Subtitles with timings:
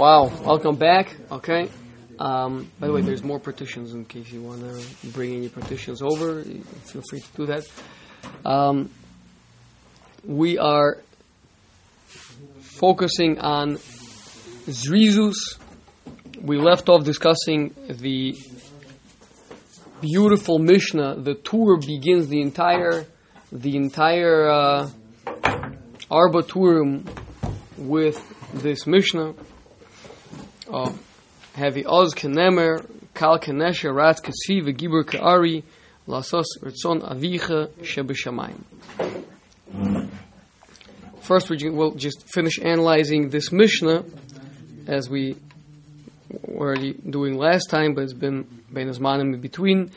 [0.00, 1.14] Wow, welcome back.
[1.30, 1.68] Okay.
[2.18, 6.00] Um, by the way, there's more partitions in case you want to bring any partitions
[6.00, 6.42] over.
[6.42, 7.68] Feel free to do that.
[8.42, 8.88] Um,
[10.24, 11.02] we are
[12.60, 13.76] focusing on
[14.70, 15.58] Zrizus.
[16.40, 18.38] We left off discussing the
[20.00, 21.16] beautiful Mishnah.
[21.16, 23.04] The tour begins the entire
[23.52, 24.90] the entire uh,
[26.10, 27.06] Arba Turim
[27.76, 28.18] with
[28.54, 29.34] this Mishnah.
[30.72, 30.92] Uh,
[31.54, 35.64] Heavy Oz Kenemer, Kal Kenesha, V'Gibur Ke'ari,
[36.06, 38.62] Lasos Avicha Shebeshamayim.
[41.22, 44.04] First, we will just finish analyzing this Mishnah
[44.86, 45.34] as we
[46.46, 49.90] were doing last time, but it's been Bein in between,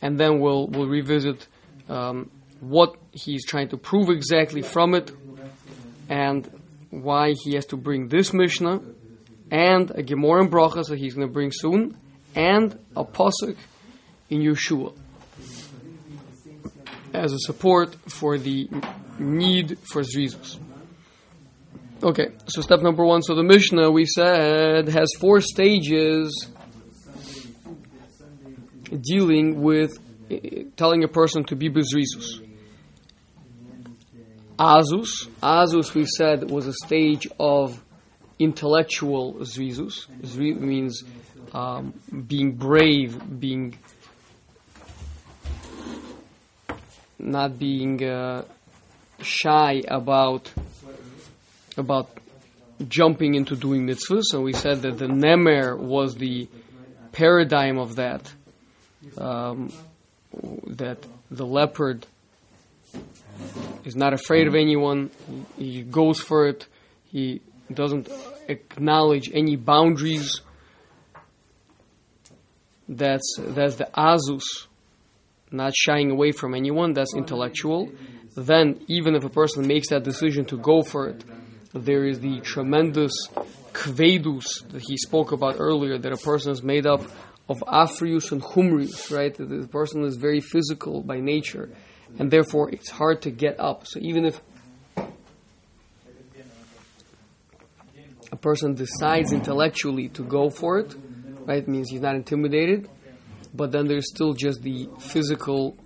[0.00, 1.48] and then we'll we'll revisit
[1.88, 5.10] um, what he's trying to prove exactly from it,
[6.08, 6.48] and
[6.90, 8.80] why he has to bring this Mishnah
[9.52, 11.94] and a Gemara and Brachas that he's going to bring soon,
[12.34, 13.56] and a Pasuk
[14.30, 14.94] in Yehoshua
[17.12, 18.70] as a support for the
[19.18, 20.58] need for Zrizus.
[22.02, 23.20] Okay, so step number one.
[23.20, 26.48] So the Mishnah, we said, has four stages
[29.02, 29.92] dealing with
[30.30, 30.36] uh,
[30.76, 32.40] telling a person to be Bezrizus.
[34.58, 35.28] Azus.
[35.42, 37.81] Azus, we said, was a stage of
[38.42, 40.06] intellectual zrizus.
[40.22, 41.04] Zri means
[41.52, 41.94] um,
[42.26, 43.78] being brave, being
[47.18, 48.44] not being uh,
[49.20, 50.50] shy about
[51.76, 52.10] about
[52.88, 54.34] jumping into doing mitzvahs.
[54.34, 56.48] And we said that the nemer was the
[57.12, 58.32] paradigm of that.
[59.18, 59.72] Um,
[60.66, 60.98] that
[61.30, 62.06] the leopard
[63.84, 65.10] is not afraid of anyone.
[65.58, 66.66] He, he goes for it.
[67.10, 67.42] He
[67.74, 68.08] doesn't
[68.48, 70.40] acknowledge any boundaries.
[72.88, 74.42] That's that's the azus,
[75.50, 76.92] not shying away from anyone.
[76.92, 77.90] That's intellectual.
[78.36, 81.24] Then, even if a person makes that decision to go for it,
[81.74, 83.12] there is the tremendous
[83.72, 85.98] kvedus that he spoke about earlier.
[85.98, 87.02] That a person is made up
[87.48, 89.34] of afrius and humrius, right?
[89.34, 91.70] The person is very physical by nature,
[92.18, 93.86] and therefore it's hard to get up.
[93.86, 94.40] So even if
[98.42, 100.94] person decides intellectually to go for it,
[101.46, 101.66] right?
[101.66, 102.90] Means he's not intimidated,
[103.54, 105.76] but then there's still just the physical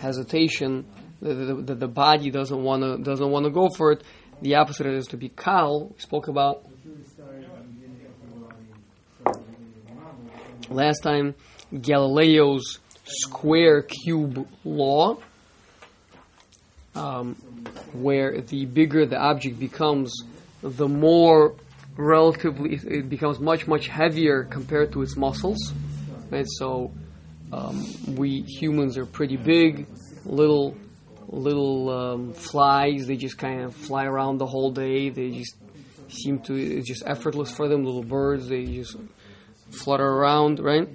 [0.00, 0.84] hesitation
[1.20, 4.02] that the, the, the body doesn't want to doesn't want to go for it.
[4.42, 5.88] The opposite is to be kal.
[5.88, 6.64] We spoke about
[10.68, 11.34] last time
[11.72, 15.18] Galileo's square cube law,
[16.94, 17.34] um,
[17.92, 20.12] where the bigger the object becomes,
[20.64, 21.54] the more
[21.96, 25.72] relatively it becomes much much heavier compared to its muscles.
[26.30, 26.90] Right so
[27.52, 27.84] um,
[28.16, 29.86] we humans are pretty big.
[30.24, 30.74] Little
[31.28, 35.10] little um, flies they just kind of fly around the whole day.
[35.10, 35.54] They just
[36.08, 37.84] seem to it's just effortless for them.
[37.84, 38.96] Little birds they just
[39.70, 40.88] flutter around right?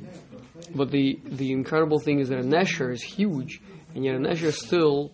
[0.73, 3.61] But the the incredible thing is that a nesher is huge
[3.93, 5.11] and yet a nesher still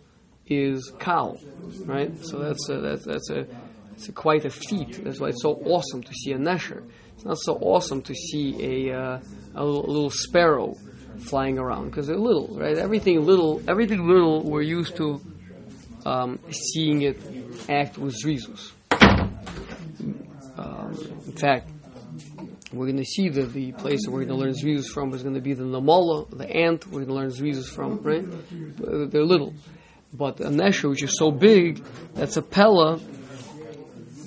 [0.48, 1.38] is cow,
[1.86, 2.12] right?
[2.26, 3.48] So that's a, that's that's a
[3.96, 5.04] it's quite a feat.
[5.04, 6.84] That's why it's so awesome to see a nesher.
[7.16, 9.20] It's not so awesome to see a, uh,
[9.56, 10.76] a, little, sparrow
[11.20, 12.78] flying around because they're little, right?
[12.78, 15.22] Everything little, everything little, we're used to
[16.06, 17.18] um, seeing it
[17.70, 18.72] act with zrizus.
[20.58, 20.94] Um,
[21.26, 21.70] in fact,
[22.74, 25.24] we're going to see that the place that we're going to learn zrizus from is
[25.24, 26.86] going to be the namola, the ant.
[26.88, 28.26] We're going to learn zrizus from, right?
[29.12, 29.54] They're little.
[30.14, 31.84] But a nesher, which is so big,
[32.14, 33.00] that's a pella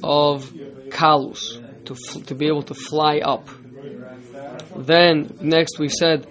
[0.03, 0.53] of
[0.91, 3.49] kalus, to, f- to be able to fly up.
[4.77, 6.27] Then, next we said,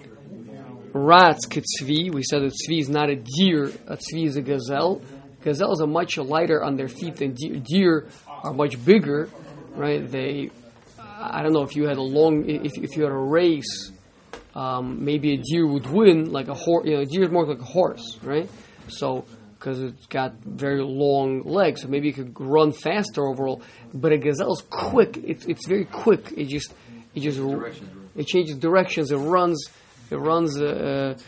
[0.92, 5.02] rats kitzvi, we said that tzvi is not a deer, a tzvi is a gazelle.
[5.42, 7.62] Gazelles are much lighter on their feet than deer.
[7.64, 8.06] Deer
[8.42, 9.28] are much bigger,
[9.74, 10.08] right?
[10.10, 10.50] They,
[10.98, 13.92] I don't know if you had a long, if, if you had a race,
[14.54, 16.86] um, maybe a deer would win like a horse.
[16.86, 18.48] You know, a deer is more like a horse, right?
[18.88, 19.24] So
[19.58, 23.62] because it's got very long legs, so maybe it could run faster overall.
[23.92, 26.32] But a gazelle is quick; it's it's very quick.
[26.36, 26.72] It just
[27.14, 27.38] it just
[28.16, 29.10] it changes directions.
[29.10, 29.68] It runs
[30.10, 30.60] it runs.
[30.60, 31.18] Uh,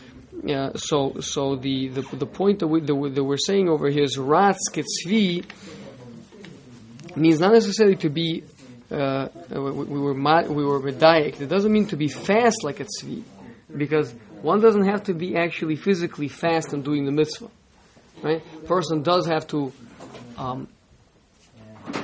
[0.43, 3.89] yeah, so so the, the the point that we that, we, that we're saying over
[3.89, 5.45] here is rats ketzvi
[7.15, 8.43] means not necessarily to be
[8.89, 11.41] uh, we, we, were we were medayik.
[11.41, 13.23] It doesn't mean to be fast like a tzvi,
[13.75, 17.49] because one doesn't have to be actually physically fast in doing the mitzvah.
[18.21, 18.65] Right?
[18.65, 19.71] Person does have to
[20.37, 20.67] um,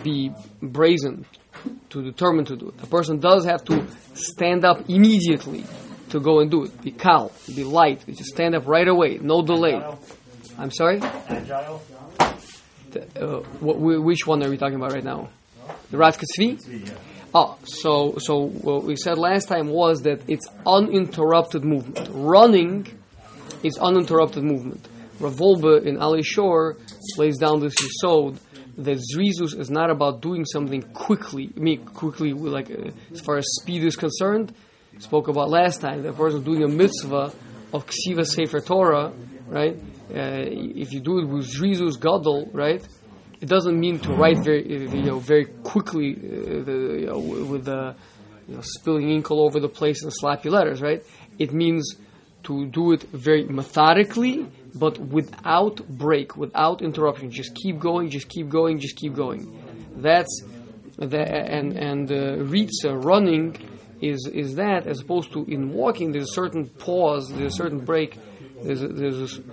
[0.04, 0.32] be
[0.62, 1.26] brazen,
[1.90, 2.84] to determine to do it.
[2.84, 5.66] A person does have to stand up immediately
[6.10, 6.82] to go and do it.
[6.82, 9.82] Be calm, be light, just stand up right away, no delay.
[10.58, 11.00] I'm sorry?
[11.02, 11.82] Agile?
[13.20, 15.30] Uh, what, which one are we talking about right now?
[15.92, 16.92] The Tzvi?
[17.36, 22.10] Oh, so so what we said last time was that it's uninterrupted movement.
[22.12, 22.88] Running
[23.64, 24.88] is uninterrupted movement.
[25.20, 26.78] Rav Wolbe in Alei Shur
[27.18, 28.38] lays down this yisod
[28.78, 31.50] that Zrizus is not about doing something quickly.
[31.56, 34.54] I mean, quickly, like uh, as far as speed is concerned.
[35.00, 37.32] Spoke about last time that a person doing a mitzvah
[37.74, 39.14] of ksiva sefer Torah,
[39.48, 39.76] right?
[40.10, 42.88] Uh, if you do it with Zrizus Gadol, right?
[43.40, 47.20] It doesn't mean to write very, uh, you know, very quickly, uh, the, you know,
[47.20, 47.96] with the,
[48.48, 51.04] you know, spilling ink all over the place and slappy letters, right?
[51.38, 51.96] It means
[52.44, 57.32] to do it very methodically, but without break, without interruption.
[57.32, 59.64] Just keep going, just keep going, just keep going.
[59.98, 60.44] That's
[60.98, 63.58] the, and and uh, ritza running
[64.02, 66.12] is is that as opposed to in walking.
[66.12, 68.18] There's a certain pause, there's a certain break.
[68.64, 69.44] There's a, there's a,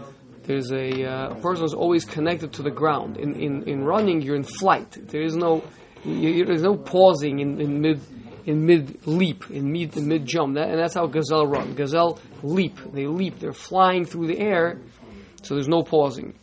[0.44, 3.16] there's a uh, person is always connected to the ground.
[3.18, 4.90] In, in in running, you're in flight.
[5.08, 5.62] There is no
[6.04, 8.00] you, there's no pausing in, in mid
[8.46, 11.74] in mid leap, in mid in mid jump, that, and that's how gazelle run.
[11.74, 12.78] Gazelle leap.
[12.92, 13.38] They leap.
[13.38, 14.80] They're flying through the air,
[15.44, 16.34] so there's no pausing.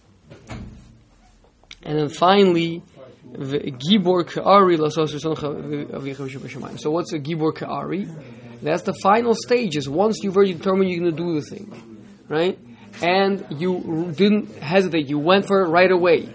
[1.84, 2.84] And then finally,
[3.34, 4.78] gibor ka'ari
[6.78, 8.08] So what's a gibor ka'ari?
[8.62, 9.90] That's the final stages.
[9.90, 12.60] Once you've already determined you're going to do the thing, right?
[13.02, 15.08] And you didn't hesitate.
[15.10, 16.30] You went for it right away,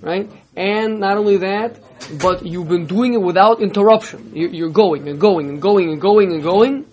[0.00, 0.28] right?
[0.56, 1.78] And not only that,
[2.20, 4.32] but you've been doing it without interruption.
[4.34, 6.86] You're going and going and going and going and going.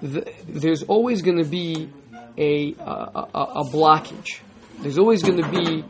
[0.00, 1.90] There's always going to be
[2.36, 4.40] a, a, a, blockage.
[4.80, 5.84] There's always going to be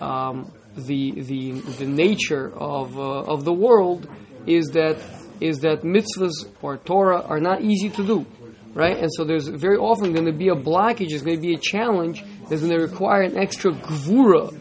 [0.00, 4.08] um, the, the, the nature of, uh, of the world
[4.46, 4.98] is that,
[5.40, 8.26] is that mitzvahs or Torah are not easy to do.
[8.72, 8.96] Right?
[8.96, 11.58] And so there's very often going to be a blockage, there's going to be a
[11.58, 14.56] challenge that's going to require an extra gvura,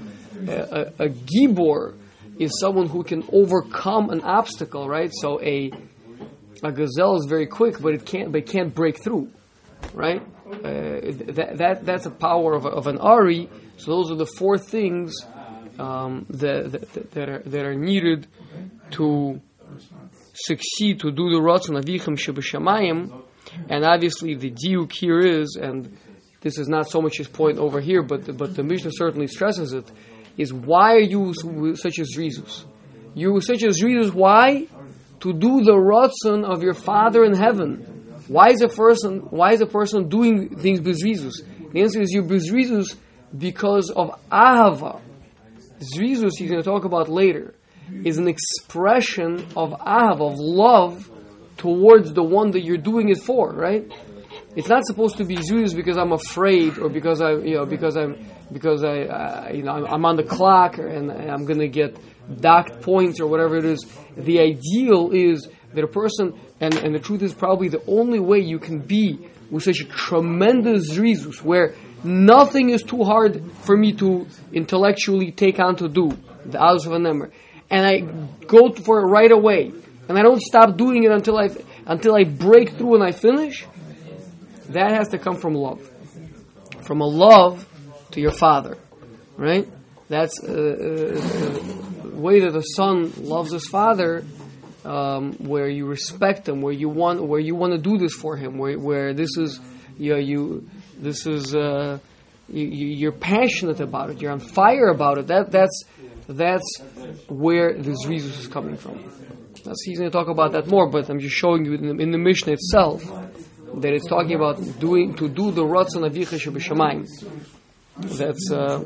[0.47, 1.95] a, a, a gibor
[2.39, 5.11] is someone who can overcome an obstacle, right?
[5.13, 5.71] So a
[6.63, 9.29] a gazelle is very quick, but it can't but it can't break through,
[9.94, 10.21] right?
[10.47, 11.01] Uh,
[11.38, 13.50] that, that that's a power of, of an ari.
[13.77, 15.13] So those are the four things
[15.77, 18.27] um, that, that, that are that are needed
[18.91, 19.39] to
[20.33, 23.23] succeed to do the ratzon avichim shebeshamayim,
[23.69, 25.97] and obviously the diuk here is, and
[26.41, 29.73] this is not so much his point over here, but but the Mishnah certainly stresses
[29.73, 29.89] it
[30.38, 31.33] is why are you
[31.75, 32.65] such as Rizus?
[33.13, 34.67] You such as Rizus, why?
[35.21, 37.95] To do the ratzon of your Father in heaven.
[38.27, 41.33] Why is a person why is a person doing things bezrizus?
[41.74, 42.95] The answer is you bezrizus
[43.38, 45.01] because of ahava.
[45.80, 47.56] Zrizus, he's going to talk about later,
[48.04, 51.10] is an expression of ahava, of love
[51.57, 53.89] towards the one that you're doing it for, right?
[54.56, 57.95] It's not supposed to be zrizus because I'm afraid or because I, you know, because
[57.95, 61.98] I'm because I, uh, you know, I'm on the clock and I'm going to get
[62.39, 63.85] docked points or whatever it is.
[64.17, 68.39] The ideal is that a person, and, and the truth is probably the only way
[68.39, 71.73] you can be with such a tremendous rizus where
[72.03, 76.93] nothing is too hard for me to intellectually take on to do, the hours of
[76.93, 77.31] a number.
[77.69, 77.99] And I
[78.45, 79.71] go for it right away.
[80.07, 81.49] And I don't stop doing it until I,
[81.85, 83.65] until I break through and I finish.
[84.69, 85.87] That has to come from love.
[86.81, 87.68] From a love
[88.11, 88.77] to your father,
[89.37, 89.68] right?
[90.09, 94.23] That's uh, uh, the way that a son loves his father,
[94.85, 98.35] um, where you respect him, where you want, where you want to do this for
[98.35, 99.59] him, where, where this is,
[99.97, 101.99] you, know, you this is, uh,
[102.47, 105.28] you, are passionate about it, you're on fire about it.
[105.28, 105.83] That that's
[106.28, 106.81] that's
[107.28, 109.04] where this reason is coming from.
[109.64, 112.04] That's he's going to talk about that more, but I'm just showing you in the,
[112.04, 113.04] in the itself
[113.76, 117.06] that it's talking about doing to do the Ratzon Avicha Shebeshamayim
[118.02, 118.83] that's uh,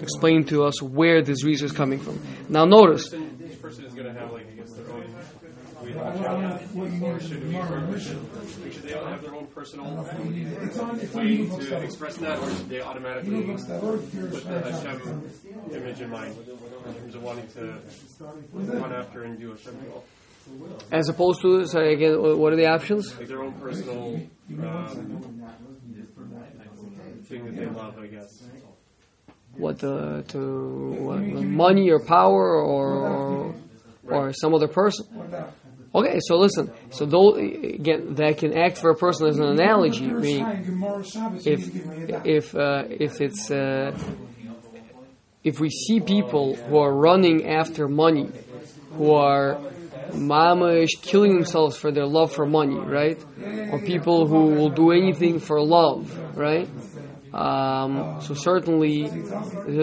[0.00, 2.20] explained to us where this reason is coming from.
[2.48, 3.12] Now, notice.
[3.12, 5.04] Each person is going to have, like, I guess, their own.
[5.80, 9.86] Or should we, should they all have their own personal
[11.14, 15.30] way to express that, or should they automatically put the Hashem
[15.72, 16.36] image in mind
[16.86, 17.80] in terms of wanting to
[18.52, 20.04] run after and do Hashem will?
[20.92, 23.16] As opposed to, sorry again, what are the options?
[23.16, 24.20] Like their own personal
[24.62, 25.22] um,
[27.24, 28.42] thing that they love, I guess.
[29.56, 30.38] What uh, to
[30.98, 33.54] what, money or power or or,
[34.10, 35.06] or some other person?
[35.94, 36.70] Okay, so listen.
[36.90, 40.12] So though again, that can act for a person as an analogy.
[40.12, 40.46] Meaning,
[41.44, 41.60] if
[42.24, 43.92] if uh, if it's uh,
[45.42, 48.30] if we see people who are running after money,
[48.92, 49.58] who are
[50.12, 53.18] mamish killing themselves for their love for money, right?
[53.68, 56.68] Or people who will do anything for love, right?
[57.32, 59.08] Um, so certainly,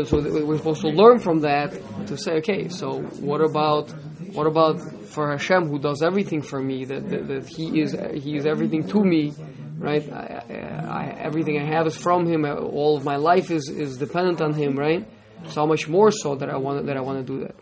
[0.05, 1.71] so we're supposed to learn from that
[2.07, 3.89] to say, okay, so what about
[4.33, 6.83] what about for Hashem who does everything for me?
[6.85, 9.33] That, that, that He is He is everything to me,
[9.77, 10.03] right?
[10.11, 10.43] I,
[10.89, 12.43] I, everything I have is from Him.
[12.45, 15.07] All of my life is, is dependent on Him, right?
[15.47, 17.55] So much more so that I want that I want to do that.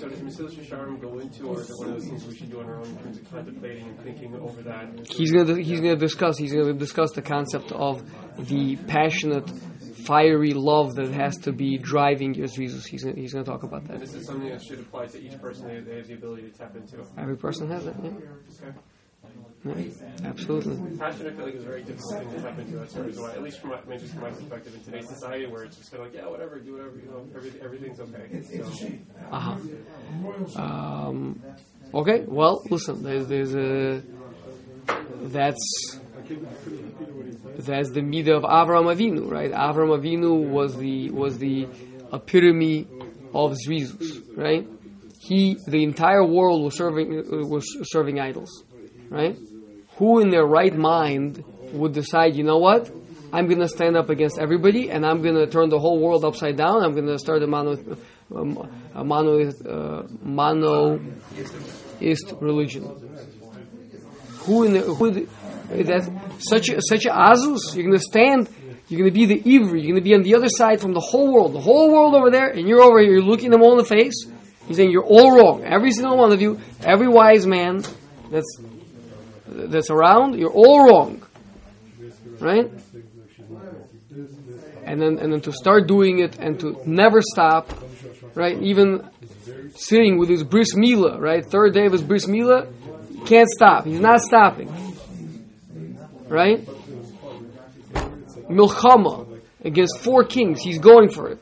[0.00, 2.50] So does Mesilas Yesharim go into, or is it one of those things we should
[2.50, 4.88] do on our own in terms of contemplating and thinking over that?
[5.10, 8.02] He's gonna he's gonna discuss he's gonna discuss the concept of
[8.48, 9.50] the passionate,
[10.06, 12.86] fiery love that has to be driving your zrizus.
[12.86, 13.94] He's gonna, he's gonna talk about that.
[13.94, 16.50] And this is something that should apply to each person that they have the ability
[16.50, 17.04] to tap into.
[17.18, 17.94] Every person has it.
[18.02, 18.08] Yeah.
[18.08, 18.78] Okay.
[19.64, 19.74] Yeah,
[20.24, 20.76] absolutely.
[20.98, 22.76] Passion, I feel like, is a very difficult thing to tap into.
[22.78, 25.46] That's the why, at least from my, I just from my perspective in today's society,
[25.46, 28.42] where it's just kind of like, yeah, whatever, do whatever, you know, every, everything's okay.
[28.56, 28.88] So,
[29.30, 30.60] Uh-huh.
[30.60, 31.40] Um,
[31.92, 34.02] okay, well, listen, there's, there's a
[35.24, 35.98] that's
[37.58, 39.52] that's the midah of Avram Avinu, right?
[39.52, 41.68] Avram Avinu was the was the
[42.12, 42.86] epitome
[43.34, 44.66] of Zrizus, right?
[45.20, 48.64] He, the entire world was serving uh, was serving idols,
[49.10, 49.36] right?
[49.98, 52.90] Who in their right mind would decide, you know what?
[53.32, 56.24] I'm going to stand up against everybody, and I'm going to turn the whole world
[56.24, 56.82] upside down.
[56.82, 57.76] I'm going to start a mono,
[58.34, 62.84] um, a monoist, uh, monoist religion.
[64.40, 65.28] Who in the, who the,
[65.84, 66.08] that's
[66.48, 67.74] such a, such a azus?
[67.74, 68.48] You're going to stand.
[68.88, 69.84] You're going to be the ivri.
[69.84, 72.14] You're going to be on the other side from the whole world, the whole world
[72.14, 73.12] over there, and you're over here.
[73.12, 74.26] You're looking them all in the face.
[74.66, 75.62] He's saying you're all wrong.
[75.64, 77.84] Every single one of you, every wise man
[78.32, 78.60] that's
[79.68, 81.22] that's around, you're all wrong,
[82.38, 82.70] right?
[84.84, 87.70] And then and then to start doing it and to never stop,
[88.34, 88.60] right?
[88.62, 89.08] Even
[89.74, 91.44] sitting with his bris milah, right?
[91.44, 93.84] Third day of his bris can't stop.
[93.84, 94.68] He's not stopping,
[96.28, 96.66] right?
[98.48, 101.38] Milchama against four kings, he's going for it,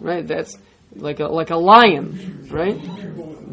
[0.00, 0.26] right?
[0.26, 0.56] That's
[0.96, 2.80] like a like a lion, right?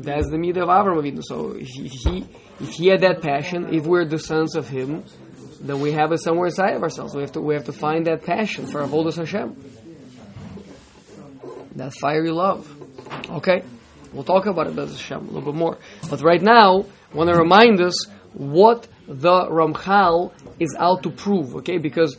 [0.03, 1.21] That's the midah of Avram Avinu.
[1.23, 2.25] So he, he
[2.59, 5.03] if he had that passion, if we're the sons of him,
[5.59, 7.15] then we have it somewhere inside of ourselves.
[7.15, 9.55] We have to we have to find that passion for Avodas Hashem.
[11.75, 12.67] That fiery love.
[13.29, 13.63] Okay?
[14.13, 15.77] We'll talk about it, Bez Hashem, a little bit more.
[16.09, 21.55] But right now, I want to remind us what the Ramchal is out to prove,
[21.57, 21.77] okay?
[21.77, 22.17] Because,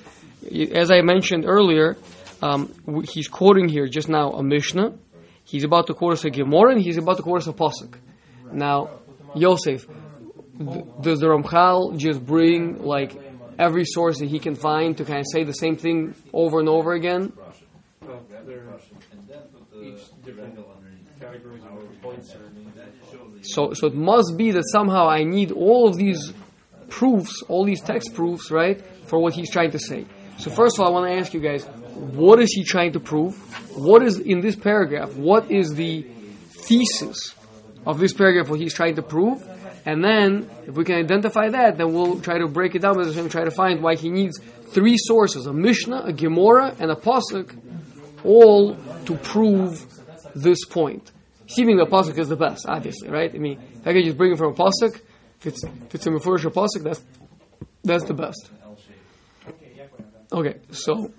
[0.75, 1.97] as I mentioned earlier,
[2.41, 2.73] um,
[3.09, 4.95] he's quoting here just now a Mishnah.
[5.45, 7.97] He's about to quote us a Gemara, and he's about to quote us a Pasuk.
[8.53, 8.91] Now,
[9.35, 9.87] Yosef,
[11.01, 13.17] does the Ramchal just bring like
[13.59, 16.69] every source that he can find to kind of say the same thing over and
[16.69, 17.33] over again?
[23.43, 26.33] So, so it must be that somehow I need all of these
[26.89, 30.07] proofs, all these text proofs, right, for what he's trying to say.
[30.39, 31.69] So first of all, I want to ask you guys,
[32.03, 33.35] what is he trying to prove?
[33.77, 35.15] What is in this paragraph?
[35.15, 36.03] What is the
[36.67, 37.35] thesis
[37.87, 38.49] of this paragraph?
[38.49, 39.43] What he's trying to prove?
[39.85, 43.31] And then, if we can identify that, then we'll try to break it down and
[43.31, 47.57] try to find why he needs three sources: a Mishnah, a Gemara, and a Pasuk,
[48.25, 49.85] all to prove
[50.35, 51.11] this point.
[51.49, 53.35] Assuming the Pasuk is the best, obviously, right?
[53.35, 55.01] I mean, if I can just bring it from a Pasuk,
[55.41, 57.03] if it's, if it's a Mefurish Pasuk, that's,
[57.85, 58.51] that's the best.
[60.33, 61.13] Okay, so,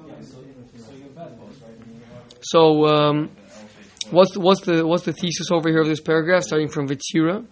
[2.54, 3.32] so, um,
[4.12, 7.44] what's, the, what's the, what's the thesis over here of this paragraph, starting from Vitzira?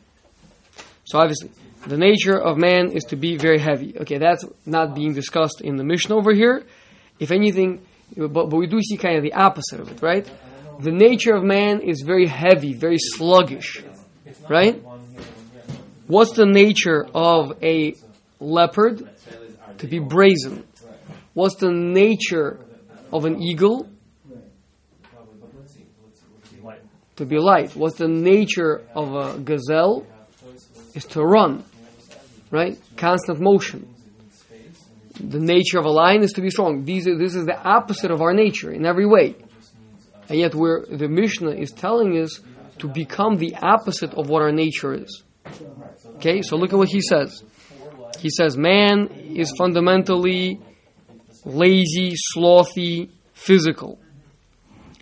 [1.06, 1.50] So obviously,
[1.88, 3.98] the nature of man is to be very heavy.
[3.98, 6.62] Okay, that's not being discussed in the mission over here.
[7.20, 7.84] If anything,
[8.16, 10.30] but, but we do see kind of the opposite of it, right?
[10.80, 13.84] The nature of man is very heavy, very sluggish,
[14.48, 14.84] right?
[16.06, 17.96] What's the nature of a
[18.40, 19.10] leopard?
[19.80, 20.64] To be brazen.
[21.34, 22.60] What's the nature
[23.12, 23.88] of an eagle?
[27.18, 27.76] To be light.
[27.76, 30.06] What's the nature of a gazelle?
[30.94, 31.64] Is to run,
[32.50, 32.78] right?
[32.98, 33.94] Constant motion.
[35.20, 36.84] The nature of a lion is to be strong.
[36.84, 39.36] These are, this is the opposite of our nature in every way.
[40.30, 42.40] And yet we're, the Mishnah is telling us
[42.80, 45.24] to become the opposite of what our nature is.
[46.16, 47.44] Okay, so look at what he says.
[48.20, 50.60] He says man is fundamentally
[51.46, 54.00] lazy, slothy, physical.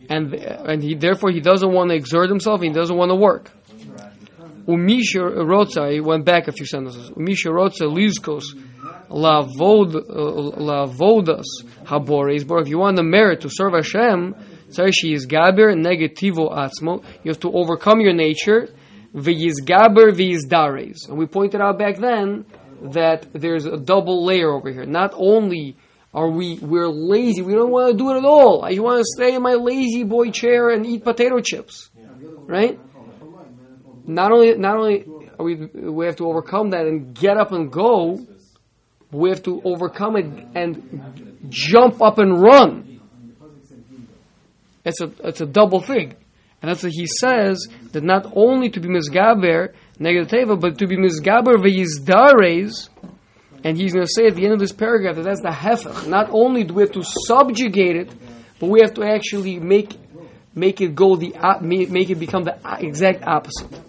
[0.08, 3.52] And, and he, therefore he doesn't want to exert himself, he doesn't want to work.
[4.68, 7.10] Umisha Rotza, he went back a few sentences.
[7.12, 8.44] Umisha Rotza Lizkos
[10.70, 11.46] Lavodas
[11.86, 12.48] Habores.
[12.48, 14.36] But if you want the merit to serve Hashem,
[14.70, 17.04] Tzarish yizgaber negativo atzmo.
[17.24, 18.70] You have to overcome your nature.
[19.16, 21.10] V'yizgaber v'yizdares.
[21.10, 22.46] And we pointed out back then
[22.94, 24.86] that there's a double layer over here.
[24.86, 25.76] Not only
[26.14, 28.64] are we we're lazy, we don't want to do it at all.
[28.64, 31.90] I want to stay in my lazy boy chair and eat potato chips,
[32.48, 32.80] right?
[34.06, 35.06] Not only not only
[35.40, 38.20] we we have to overcome that and get up and go,
[39.12, 40.26] we have to overcome it
[40.56, 43.02] and jump up and run.
[44.84, 46.16] It's a it's a double thing.
[46.62, 50.98] And that's what he says that not only to be misgaber negative but to be
[50.98, 52.90] misgaber v'yizdares,
[53.64, 56.08] and he's going to say at the end of this paragraph that that's the hefech.
[56.08, 58.12] Not only do we have to subjugate it,
[58.60, 59.98] but we have to actually make
[60.56, 63.80] make it go the make it become the exact opposite.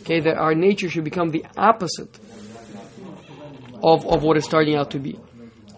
[0.00, 2.18] Okay, that our nature should become the opposite
[3.82, 5.18] of, of what it's starting out to be,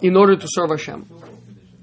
[0.02, 1.06] in order to serve Hashem.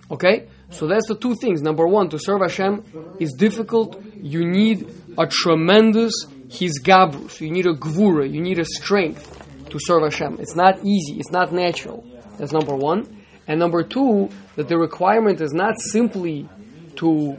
[0.10, 1.62] Okay, so that's the two things.
[1.62, 4.01] Number one, to serve Hashem is difficult.
[4.16, 6.13] You need a tremendous
[6.50, 7.42] His gabrus.
[7.42, 8.32] You need a gvura.
[8.32, 10.38] You need a strength to serve Hashem.
[10.40, 11.20] It's not easy.
[11.20, 12.06] It's not natural.
[12.38, 13.24] That's number one.
[13.48, 16.50] And number two, that the requirement is not simply
[16.98, 17.38] to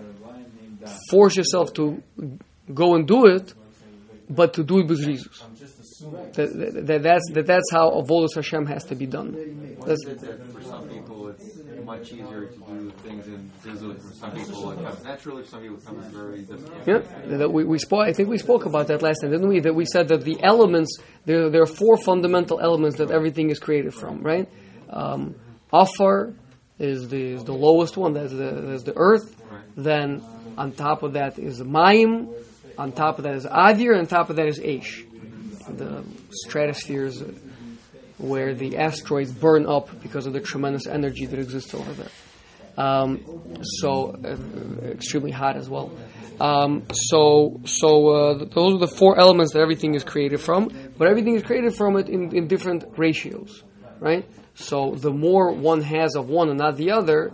[1.10, 2.02] force yourself to
[2.72, 3.52] go and do it,
[4.30, 5.42] but to do it with zrizus.
[6.34, 9.76] That, that, that's, that that's how Avodas Hashem has to be done.
[9.84, 11.57] That's, for some people, it's
[11.88, 13.96] much easier to do things in Zizut.
[14.06, 15.42] For some people, it comes naturally.
[15.44, 16.86] For some people, it comes very difficult.
[16.86, 18.06] Yeah, that we, we spoke.
[18.06, 19.60] I think we spoke about that last time, didn't we?
[19.60, 23.58] That we said that the elements there there are four fundamental elements that everything is
[23.58, 24.48] created from, right?
[24.90, 25.34] Um,
[25.72, 26.34] Afar
[26.78, 28.12] is the is the lowest one.
[28.12, 29.34] That's the that's the earth.
[29.76, 30.22] Then
[30.56, 32.32] on top of that is Mayim.
[32.76, 33.90] On top of that is Avir.
[33.92, 35.04] And on top of that is Aish.
[35.76, 36.04] The
[36.46, 37.22] stratospheres
[38.18, 42.10] where the asteroids burn up because of the tremendous energy that exists over there.
[42.76, 45.90] Um, so uh, extremely hot as well.
[46.40, 51.08] Um, so so uh, those are the four elements that everything is created from, but
[51.08, 53.64] everything is created from it in, in different ratios,
[53.98, 54.24] right?
[54.54, 57.32] So the more one has of one and not the other,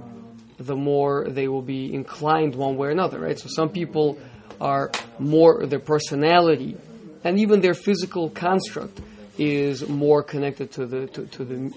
[0.58, 3.38] the more they will be inclined one way or another, right?
[3.38, 4.18] So some people
[4.60, 6.76] are more their personality
[7.22, 9.00] and even their physical construct
[9.38, 11.72] is more connected to the to, to the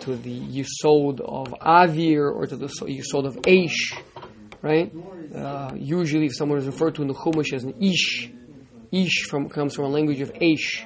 [0.00, 3.96] to the yisod of avir or to the yisod of aish,
[4.62, 4.92] right?
[5.34, 8.30] Uh, usually, if someone is referred to in the Chumash as an ish,
[8.92, 10.84] ish from comes from a language of aish,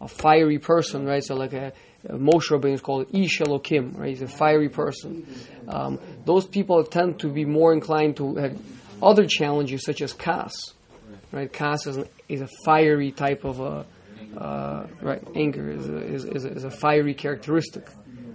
[0.00, 1.24] a fiery person, right?
[1.24, 1.72] So like a,
[2.08, 4.10] a Moshe Rabbeinu is called Ish Elokim, right?
[4.10, 5.26] He's a fiery person.
[5.66, 8.58] Um, those people tend to be more inclined to have
[9.02, 10.52] other challenges such as kas,
[11.32, 11.52] right?
[11.52, 13.86] Kas is, an, is a fiery type of a
[14.36, 15.22] uh, right?
[15.34, 17.88] Anger is a, is, is, a, is a fiery characteristic,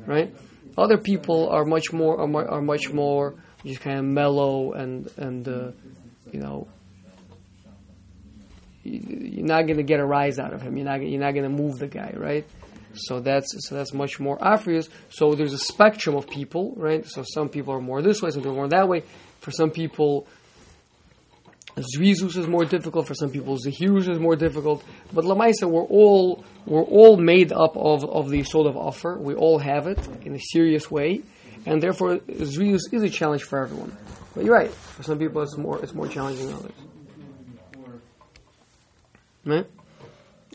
[0.06, 0.36] right?
[0.78, 5.48] Other people are much more are, are much more just kind of mellow and and
[5.48, 5.72] uh,
[6.32, 6.68] you know
[8.84, 10.76] you're not going to get a rise out of him.
[10.76, 12.46] You're not you're not going to move the guy, right?
[12.96, 14.90] So that's so that's much more obvious.
[15.10, 17.06] So there's a spectrum of people, right?
[17.06, 19.04] So some people are more this way, some people are more that way.
[19.40, 20.28] For some people,
[21.78, 23.58] Zrizus is more difficult for some people.
[23.58, 24.84] Zahirus is more difficult.
[25.12, 29.18] But Lamaisa, we're all we're all made up of, of the sort of offer.
[29.20, 31.24] We all have it in a serious way,
[31.66, 33.96] and therefore Zrizus is a challenge for everyone.
[34.36, 34.72] But you're right.
[34.72, 36.72] For some people, it's more it's more challenging than others.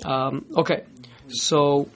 [0.05, 0.85] Um, okay,
[1.29, 1.89] so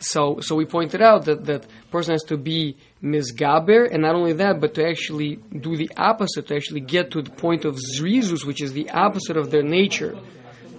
[0.00, 4.32] so so we pointed out that that person has to be misgaber, and not only
[4.34, 8.44] that, but to actually do the opposite, to actually get to the point of zrizus,
[8.44, 10.16] which is the opposite of their nature,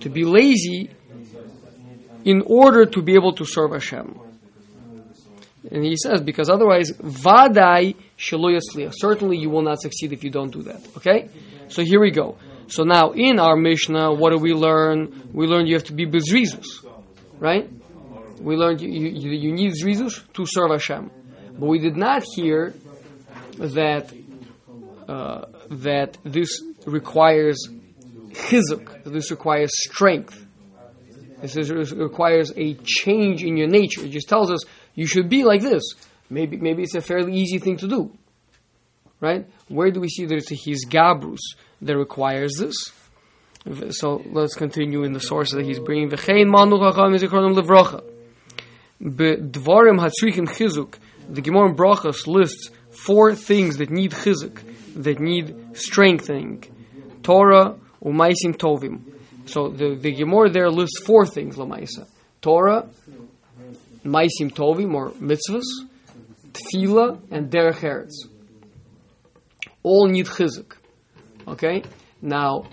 [0.02, 0.90] to be lazy
[2.26, 4.20] in order to be able to serve Hashem.
[5.72, 8.94] And he says, because otherwise, vadai shaloyasliya.
[8.96, 10.88] Certainly you will not succeed if you don't do that.
[10.98, 11.30] Okay?
[11.68, 12.38] So here we go.
[12.68, 15.30] So now in our Mishnah, what do we learn?
[15.34, 16.86] We learn you have to be bezrizus.
[17.40, 17.70] Right?
[18.40, 21.12] We learned you, you, you need zrizus to serve Hashem.
[21.60, 22.74] But we did not hear
[23.58, 24.14] that
[25.10, 27.68] uh, that this requires
[28.30, 30.46] chizuk, this requires strength.
[31.42, 34.06] This is, requires a change in your nature.
[34.06, 34.60] It just tells us
[34.96, 35.84] you should be like this.
[36.30, 38.12] Maybe maybe it's a fairly easy thing to do.
[39.20, 39.46] Right?
[39.68, 41.40] Where do we see that it's his gabrus
[41.82, 42.76] that requires this?
[43.98, 46.10] So let's continue in the source that he's bringing.
[51.30, 54.62] The Gemara in Brachas lists four things that need chizuk,
[54.96, 56.64] that need strengthening.
[57.24, 59.02] Torah, umaisim tovim.
[59.46, 62.08] So the, the Gemara there lists four things, lamaisa.
[62.42, 62.90] Torah,
[64.04, 65.64] maisim tovim, or mitzvahs,
[66.54, 68.28] tefillah, and derech eretz.
[69.84, 70.78] all need chizuk.
[71.48, 71.84] Okay?
[72.22, 72.66] Now,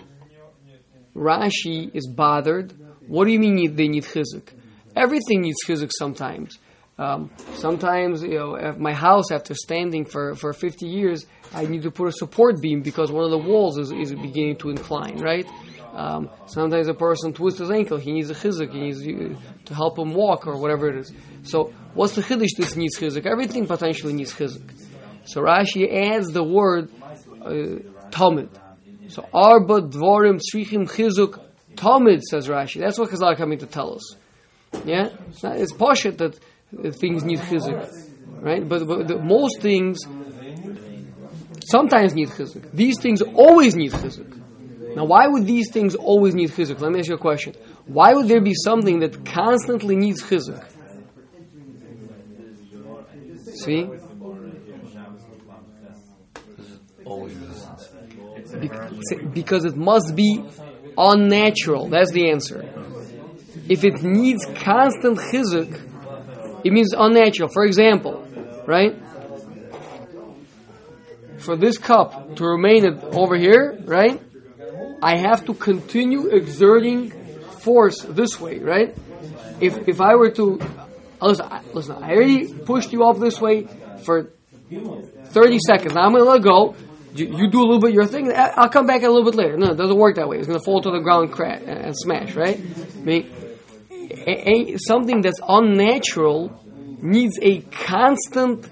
[1.15, 2.75] Rashi is bothered.
[3.07, 4.49] What do you mean they need chizuk?
[4.95, 6.59] Everything needs chizuk sometimes.
[6.99, 11.83] Um, sometimes, you know, if my house after standing for, for 50 years, I need
[11.83, 15.19] to put a support beam because one of the walls is, is beginning to incline,
[15.19, 15.47] right?
[15.93, 19.75] Um, sometimes a person twists his ankle, he needs a chizuk, he needs uh, to
[19.75, 21.13] help him walk or whatever it is.
[21.43, 23.25] So, what's the chiddush this needs chizuk?
[23.25, 24.71] Everything potentially needs chizuk.
[25.27, 26.91] So Rashi adds the word
[27.43, 27.81] uh.
[29.09, 31.41] So arba dvorim tzrichim chizuk
[31.75, 32.81] tamid says Rashi.
[32.81, 34.17] That's what Chazal coming to tell us.
[34.85, 36.39] Yeah, it's, it's poshut that
[36.73, 37.89] Uh, things need chizuk,
[38.43, 38.69] right?
[38.69, 39.99] But, but the, most things
[41.65, 42.71] sometimes need chizuk.
[42.73, 44.33] These things always need chizuk.
[44.97, 46.81] Now, why would these things always need chizuk?
[46.81, 47.55] Let me ask you a question.
[47.87, 50.65] Why would there be something that constantly needs chizuk?
[53.55, 53.89] See?
[58.61, 60.45] Bec- Because it must be
[60.99, 61.89] unnatural.
[61.89, 62.63] That's the answer.
[63.69, 65.86] If it needs constant chizuk,
[66.67, 67.49] it means unnatural.
[67.49, 68.27] For example,
[68.67, 68.95] right?
[71.39, 74.21] For this cup to remain over here, right?
[75.03, 77.11] I have to continue exerting
[77.61, 78.97] force this way, right?
[79.61, 80.59] If if I were to
[81.21, 83.69] listen, I- listen, I already pushed you up this way
[84.05, 84.31] for
[84.71, 85.95] 30 seconds.
[85.95, 86.75] Now I'm going to let go.
[87.15, 88.31] You, you do a little bit your thing.
[88.35, 89.57] I'll come back a little bit later.
[89.57, 90.39] No, it doesn't work that way.
[90.39, 92.59] It's going to fall to the ground and, and smash, right?
[92.59, 93.33] I mean,
[94.27, 96.61] a, a, something that's unnatural
[97.03, 98.69] needs a constant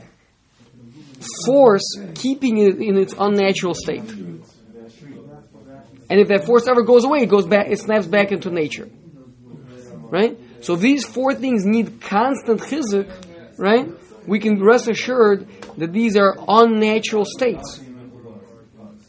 [1.46, 4.10] force keeping it in its unnatural state.
[6.10, 8.88] And if that force ever goes away, it goes back, it snaps back into nature.
[10.10, 10.38] Right?
[10.60, 13.10] So these four things need constant chizuk,
[13.58, 13.88] right?
[14.26, 17.80] We can rest assured that these are unnatural states.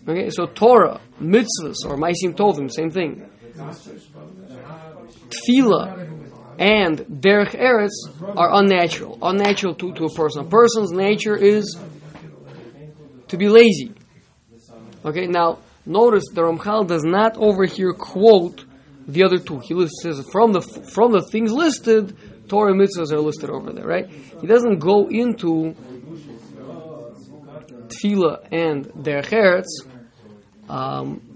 [0.08, 3.28] Okay, so Torah, mitzvahs, or Maisim Tovim, same thing.
[5.30, 6.15] Tefillah
[6.58, 7.92] and Derech Eretz
[8.38, 9.18] are unnatural.
[9.22, 10.46] Unnatural to, to a person.
[10.46, 11.78] A person's nature is
[13.28, 13.94] to be lazy.
[15.04, 18.66] Okay, now notice the Ramchal does not over here quote
[19.08, 19.60] the other two.
[19.60, 23.86] He lists, says from the from the things listed, Torah mitzvahs are listed over there,
[23.86, 24.10] right?
[24.10, 25.76] He doesn't go into
[27.88, 29.66] tefillah and derech eretz.
[30.68, 31.35] Um,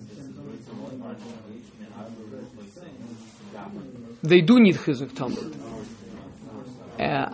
[4.24, 5.56] they do need chizuk tamid.
[7.00, 7.30] Uh,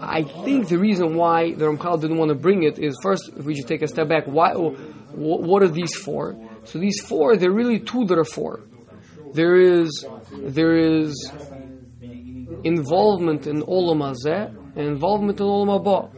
[0.00, 3.44] I think the reason why the Ramchal didn't want to bring it is first, if
[3.44, 4.52] we just take a step back, why?
[4.54, 6.36] wh- What are these four?
[6.64, 8.60] So these four, they're really two that are four.
[9.32, 10.06] There is
[10.40, 11.12] there is
[12.64, 16.10] involvement in Olam Hazeh and involvement in Olam Haba.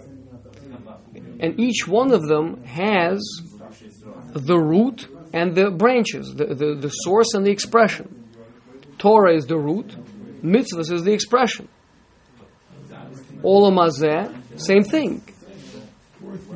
[1.41, 3.23] And each one of them has
[4.33, 8.20] the root and the branches, the, the, the source and the expression.
[9.01, 9.97] Torah is the root,
[10.43, 11.69] mitzvahs is the expression.
[13.43, 15.23] Olam Hazeh, same thing.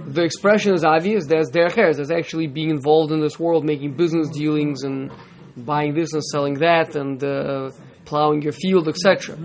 [0.07, 4.28] The expression is obvious, that's derech that's actually being involved in this world, making business
[4.28, 5.11] dealings and
[5.57, 7.70] buying this and selling that and uh,
[8.04, 9.37] plowing your field, etc.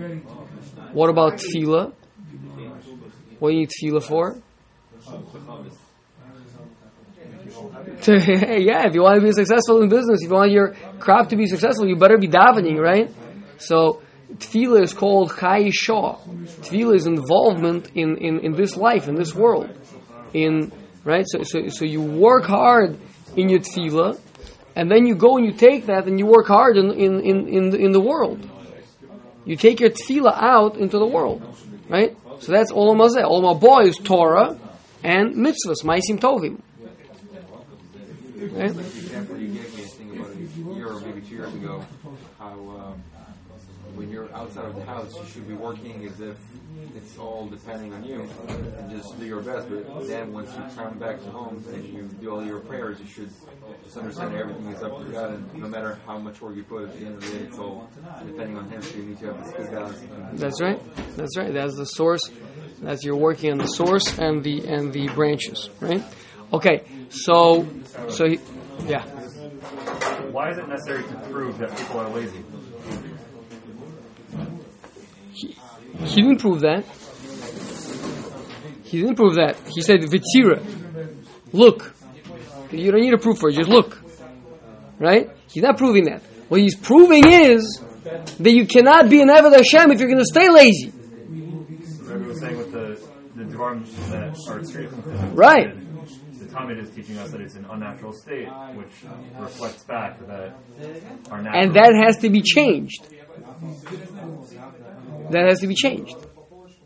[0.92, 1.94] What about tefillah?
[3.38, 4.36] What do you need tefillah for?
[8.02, 8.12] To-
[8.60, 11.36] yeah, if you want to be successful in business, if you want your crop to
[11.36, 13.12] be successful, you better be davening, right?
[13.58, 14.02] So,
[14.34, 16.18] tefillah is called chayei sha'ah.
[16.62, 19.68] Tefillah is involvement in, in, in this life, in this world.
[20.32, 20.72] In
[21.04, 22.98] right, so, so so you work hard
[23.36, 24.18] in your tefillah,
[24.76, 27.48] and then you go and you take that and you work hard in in in
[27.48, 28.48] in the, in the world.
[29.44, 31.42] You take your tefillah out into the world,
[31.88, 32.16] right?
[32.40, 33.24] So that's olam hazeh.
[33.24, 34.58] Olam haba is Torah
[35.02, 36.60] and mitzvahs, maisim tovim.
[38.40, 38.70] Right?
[38.70, 41.84] Example you gave me, I think about a year or maybe two years ago,
[42.38, 43.02] how um,
[43.94, 46.36] when you're outside of the house, you should be working as if
[46.96, 48.26] it's all depending on you
[48.78, 49.68] and just do your best.
[49.68, 53.06] But then once you come back to home and you do all your prayers, you
[53.06, 53.30] should
[53.84, 55.30] just understand everything is up to God.
[55.34, 57.58] And no matter how much work you put, at the end of the day, it's
[57.58, 57.90] all
[58.24, 58.80] depending on Him.
[58.80, 60.02] So you need to have this balance.
[60.32, 60.80] That's right.
[61.16, 61.52] That's right.
[61.52, 62.22] That's the source.
[62.80, 66.02] That's you're working on the source and the and the branches, right?
[66.52, 66.84] Okay.
[67.10, 67.66] So
[68.08, 68.40] so he-
[68.86, 69.04] yeah.
[70.30, 72.42] Why is it necessary to prove that people are lazy?
[76.04, 76.84] He didn't prove that.
[78.84, 79.56] He didn't prove that.
[79.74, 80.64] He said Vitzira.
[81.52, 81.94] Look.
[82.70, 84.00] You don't need a proof for it, just look.
[84.98, 85.30] Right?
[85.48, 86.22] He's not proving that.
[86.48, 87.80] What he's proving is
[88.38, 90.92] that you cannot be an Eved Hashem if you're going to stay lazy.
[92.02, 93.00] Remember was saying with the
[93.36, 94.88] the dwarves that are straight
[95.34, 95.74] Right.
[96.50, 98.88] The is teaching us that it's an unnatural state, which
[99.38, 100.54] reflects back that
[101.30, 101.62] our natural.
[101.62, 103.06] And that has to be changed.
[105.30, 106.16] That has to be changed.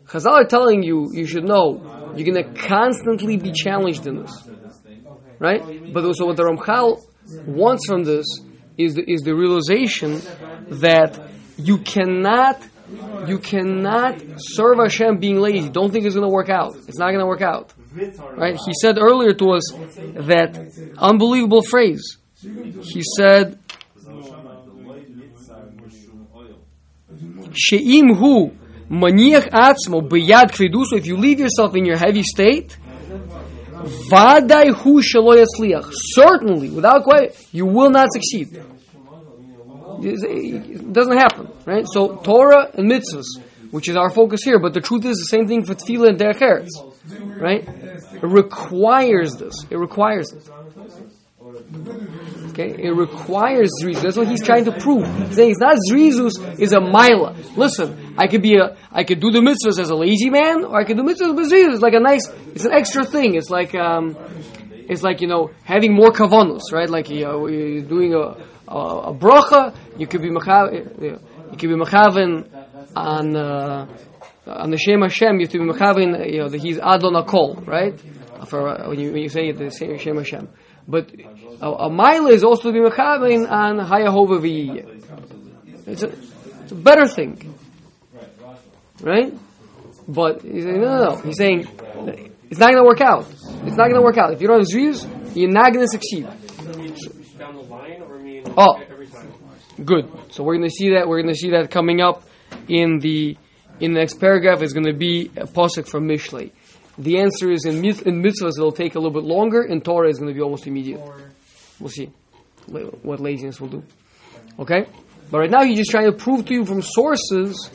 [0.05, 4.31] Chazal are telling you, you should know, you're going to constantly be challenged in this.
[5.39, 5.91] Right?
[5.91, 7.03] But also what the Ramchal
[7.47, 8.25] wants from this
[8.77, 10.21] is the, is the realization
[10.69, 11.19] that
[11.57, 12.61] you cannot
[13.25, 15.69] you cannot serve Hashem being lazy.
[15.69, 16.75] Don't think it's going to work out.
[16.87, 17.73] It's not going to work out.
[17.95, 18.57] Right?
[18.65, 19.71] He said earlier to us
[20.27, 22.17] that unbelievable phrase.
[22.41, 23.57] He said,
[27.53, 28.51] She'im hu
[28.89, 30.97] maniach atzmo b'yad kveduso.
[30.97, 32.77] If you leave yourself in your heavy state,
[34.11, 35.01] vaday hu.
[35.01, 38.61] Certainly, without question, you will not succeed.
[40.01, 41.85] It doesn't happen, right?
[41.89, 43.39] So Torah and mitzvahs,
[43.71, 46.19] which is our focus here, but the truth is the same thing for tefillah and
[46.19, 46.67] derech
[47.37, 47.67] right?
[47.67, 49.65] It requires this.
[49.69, 50.49] It requires this.
[52.49, 54.01] Okay, it requires zrizus.
[54.01, 55.05] That's what he's trying to prove.
[55.27, 57.35] He's saying it's not zrizus, it's a mila.
[57.55, 60.79] Listen, I could be a, I could do the mitzvahs as a lazy man, or
[60.79, 61.73] I could do mitzvahs with zrizus.
[61.73, 63.35] It's like a nice, it's an extra thing.
[63.35, 64.17] It's like, um,
[64.87, 66.89] it's like you know having more kavanos, right?
[66.89, 68.37] Like you know, you're doing a
[68.67, 68.77] a,
[69.09, 71.19] a bracha, you could be mechav, you
[71.57, 72.47] could be mechaven
[72.95, 73.87] on uh,
[74.45, 75.39] on the Shem Hashem.
[75.39, 76.31] You have to be mechaven.
[76.31, 77.99] You know, that he's Adon Akol, right?
[78.47, 80.49] For uh, when you when you say it, the Shem Hashem.
[80.87, 81.11] But
[81.61, 85.87] a, a mile is also to be mechaven on Hayahova V'yiyeh.
[85.87, 86.09] It's a,
[86.63, 87.55] it's a better thing,
[89.01, 89.33] right?
[90.07, 91.21] But he's saying no, no, no.
[91.21, 91.67] He's saying
[92.49, 93.27] it's not going to work out.
[93.65, 94.33] It's not going to work out.
[94.33, 96.27] If you don't have you're not going to succeed.
[97.37, 98.79] Down the line, or I mean, Oh.
[99.83, 100.09] Good.
[100.31, 101.07] So we're going to see that.
[101.07, 102.23] We're going to see that coming up
[102.69, 103.37] in the
[103.79, 104.61] in the next paragraph.
[104.61, 106.51] Is going to be a pasuk from Mishlei.
[106.97, 109.63] The answer is in, mit- in mitzvahs it'll take a little bit longer.
[109.63, 111.01] In Torah is going to be almost immediate.
[111.79, 112.09] We'll see
[112.67, 113.83] what laziness will do.
[114.59, 114.87] Okay,
[115.29, 117.69] but right now he's just trying to prove to you from sources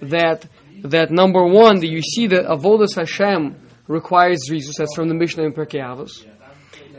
[0.00, 0.46] that
[0.82, 3.56] that number one that you see that avodas Hashem
[3.88, 4.76] requires rizus.
[4.78, 6.24] That's from the Mishnah in Pirkei Avos.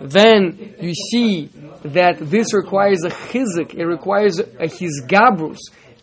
[0.01, 1.49] Then you see
[1.83, 5.59] that this requires a chizik, it requires a hisgabrus,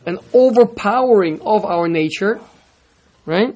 [0.08, 2.40] an overpowering of our nature,
[3.26, 3.54] right?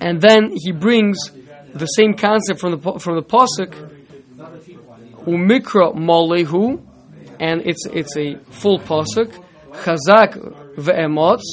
[0.00, 1.18] And then he brings
[1.74, 3.72] the same concept from the from the pasuk,
[5.26, 6.82] umikra malehu,
[7.38, 9.30] and it's it's a full pasuk,
[9.84, 10.30] chazak
[10.76, 11.44] ve'emotz,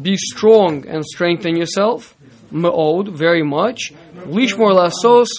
[0.00, 2.16] be strong and strengthen yourself,
[2.52, 3.92] me'od, very much,
[4.36, 5.30] lishmor lasos,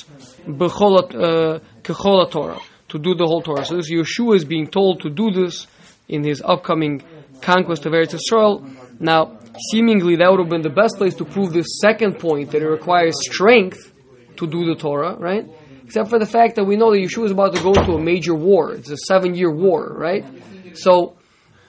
[0.48, 3.64] uh, Torah, to do the whole Torah.
[3.64, 5.68] So this Yehoshua is being told to do this
[6.10, 7.02] in his upcoming
[7.42, 9.00] conquest of Eretz Yisrael.
[9.00, 9.38] Now,
[9.72, 12.68] seemingly that would have been the best place to prove this second point that it
[12.68, 13.94] requires strength
[14.38, 15.46] to do the Torah, right?
[15.84, 18.02] Except for the fact that we know that Yehoshua is about to go into a
[18.02, 18.74] major war.
[18.74, 20.26] It's a seven-year war, right?
[20.74, 21.16] So,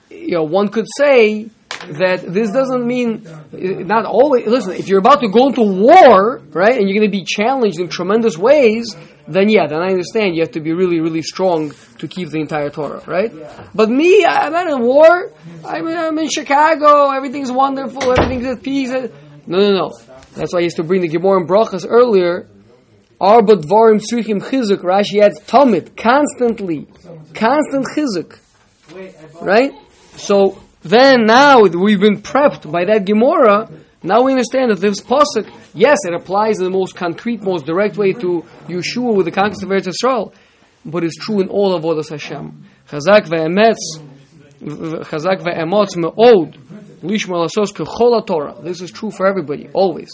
[0.09, 1.49] you know, one could say
[1.89, 4.45] that this doesn't mean not always.
[4.47, 7.79] Listen, if you're about to go into war, right, and you're going to be challenged
[7.79, 8.95] in tremendous ways,
[9.27, 12.39] then yeah, then I understand you have to be really, really strong to keep the
[12.39, 13.31] entire Torah, right?
[13.73, 15.31] But me, I'm not in war.
[15.65, 17.11] I'm, I'm in Chicago.
[17.11, 18.11] Everything's wonderful.
[18.11, 18.89] Everything's at peace.
[18.89, 19.07] No,
[19.47, 19.91] no, no.
[20.35, 22.47] That's why I used to bring the Gemara and Brachas earlier.
[23.21, 24.79] Arba dvarim tzrichim chizuk.
[24.79, 26.87] Rashi adds tamid constantly,
[27.33, 28.37] constant chizuk,
[29.41, 29.71] right?
[30.17, 33.69] So then now we've been prepped by that Gemara.
[34.03, 37.95] Now we understand that this pasuk, yes, it applies in the most concrete, most direct
[37.95, 40.33] way to Yehoshua with the conquest of Eretz Yisrael,
[40.83, 42.65] but it's true in all of Odas Hashem.
[42.89, 43.77] Chazak ve'emetz,
[44.61, 46.57] chazak ve'emotz me'od,
[47.01, 48.55] lishma lasos Torah.
[48.61, 50.09] This is true for everybody, always.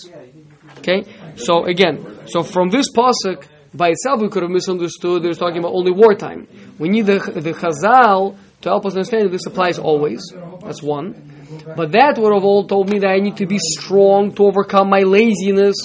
[0.77, 1.03] Okay?
[1.35, 5.57] So again, so from this pasuk, by itself we could have misunderstood it was talking
[5.57, 6.47] about only wartime.
[6.77, 10.21] We need the, the chazal to help us understand this applies always.
[10.63, 11.29] That's one.
[11.75, 14.89] But that would have all told me that I need to be strong to overcome
[14.89, 15.75] my laziness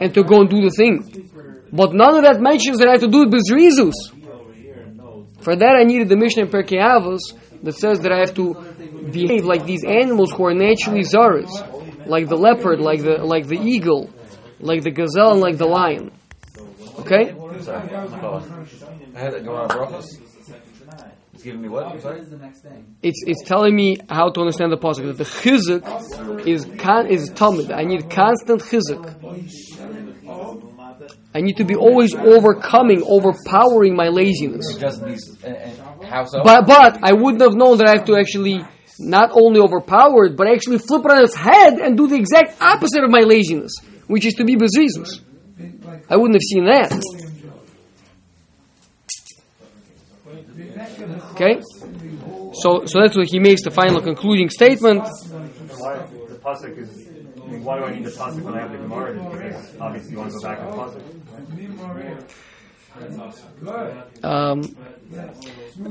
[0.00, 1.30] and to go and do the thing.
[1.72, 3.94] But none of that mentions that I have to do it bezrizus.
[5.40, 7.20] For that I needed the Mishnah in Pirkei Avos
[7.62, 8.54] that says that I have to
[9.12, 11.50] behave like these animals who are naturally zaras,
[12.06, 14.10] like the leopard, like the like the eagle,
[14.60, 16.10] like the gazelle, and like the lion.
[17.00, 17.34] Okay?
[17.60, 17.94] Sorry.
[19.14, 20.06] I had it going on brachas.
[21.38, 21.86] It's giving me what?
[21.86, 22.22] I'm sorry.
[23.00, 27.30] It's it's telling me how to understand the pasuk that the chizuk is con, is
[27.30, 27.72] tamid.
[27.72, 29.04] I need constant chizuk.
[31.32, 34.74] I need to be always overcoming, overpowering my laziness.
[34.80, 35.38] Just these.
[35.44, 36.42] And, and how so?
[36.42, 38.64] But but I wouldn't have known that I have to actually
[38.98, 42.60] not only overpower it, but actually flip it on its head and do the exact
[42.60, 43.76] opposite of my laziness,
[44.08, 45.20] which is to be bezizus.
[46.10, 47.27] I wouldn't have seen that.
[51.40, 51.62] Okay?
[52.52, 55.04] So, so that's what he makes the final concluding statement.
[55.78, 56.06] Why
[57.62, 59.16] why do I need the pasuk when I have the Gemara?
[59.80, 61.02] Obviously you want to go back the pasuk.
[64.24, 64.62] Um,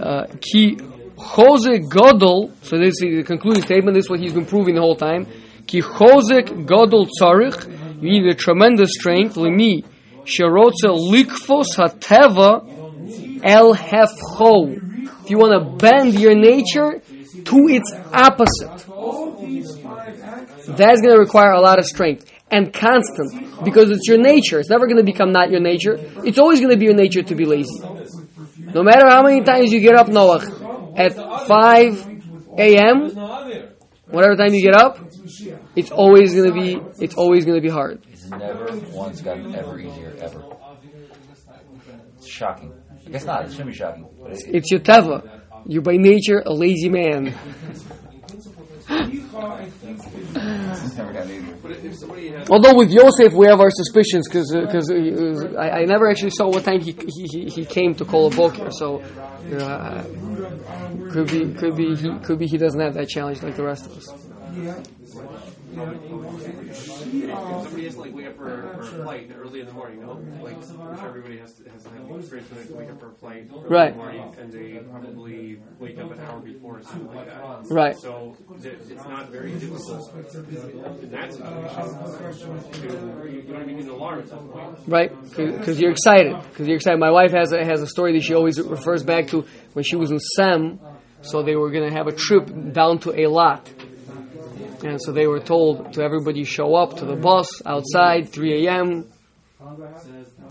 [0.01, 0.75] uh, ki
[1.15, 2.51] chozek godol.
[2.63, 3.95] So this is the concluding statement.
[3.95, 5.25] This is what he's been proving the whole time.
[5.65, 7.65] Ki chozek godol tzarich.
[8.01, 9.36] You need a tremendous strength.
[9.36, 9.83] Lemi
[10.25, 12.62] sherotze likfos hateva
[13.43, 14.87] el hefcho.
[15.27, 18.87] If you want to bend your nature to its opposite,
[20.77, 24.57] that's going to require a lot of strength and constant because it's your nature.
[24.57, 25.97] It's never going to become not your nature.
[26.23, 27.77] It's always going to be your nature to be lazy.
[28.73, 32.07] No matter how many times you get up, Noah, at 5
[32.57, 33.09] a.m.,
[34.05, 34.97] whatever time you get up,
[35.75, 38.01] it's always going to be it's always going to be hard.
[38.09, 40.41] It's never once gotten ever easier, ever.
[42.15, 42.71] It's shocking.
[43.07, 43.45] I guess not.
[43.45, 44.05] It shouldn't be shocking.
[44.21, 45.41] But it, It's your teva.
[45.65, 47.33] You're by nature a lazy man.
[48.89, 49.27] it's
[50.97, 51.55] never gotten easier.
[51.61, 54.91] But if somebody has Although with Yosef we have our suspicions because because
[55.57, 58.71] I, I never actually saw what time he he, he, he came to Kol Boker.
[58.71, 60.03] So uh,
[61.13, 63.85] could be could be he could be he doesn't have that challenge like the rest
[63.85, 64.07] of us.
[65.75, 70.21] Somebody has to like wake up for, for a flight early in the morning, no?
[70.41, 72.99] Like I'm sure everybody has to has to have the experience when they wake up
[72.99, 73.91] for a flight early Right.
[73.91, 77.65] in the morning and they probably wake up an hour before or something like that.
[77.69, 77.97] Right.
[77.97, 84.19] So it's not very difficult in that situation to you don't even need an alarm
[84.19, 84.77] at some point.
[84.88, 85.12] right?
[85.36, 86.36] Because you're excited.
[86.49, 86.99] Because you're excited.
[86.99, 89.95] My wife has a, has a story that she always refers back to when she
[89.95, 90.80] was in Sem.
[91.21, 93.67] So they were going to have a trip down to Eilat.
[94.83, 99.11] And so they were told to everybody show up to the bus outside, 3 a.m.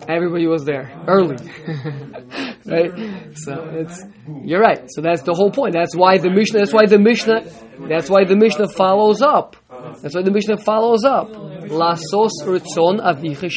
[0.09, 1.37] Everybody was there early,
[2.67, 2.93] right?
[3.35, 4.03] So it's
[4.43, 4.85] you're right.
[4.89, 5.75] So that's the whole point.
[5.75, 6.59] That's why the Mishnah.
[6.59, 7.45] That's why the Mishnah.
[7.89, 9.57] That's why the Mishnah follows up.
[10.03, 11.33] That's why the Mishnah follows up.
[11.33, 13.49] Lasos ritzon avicha.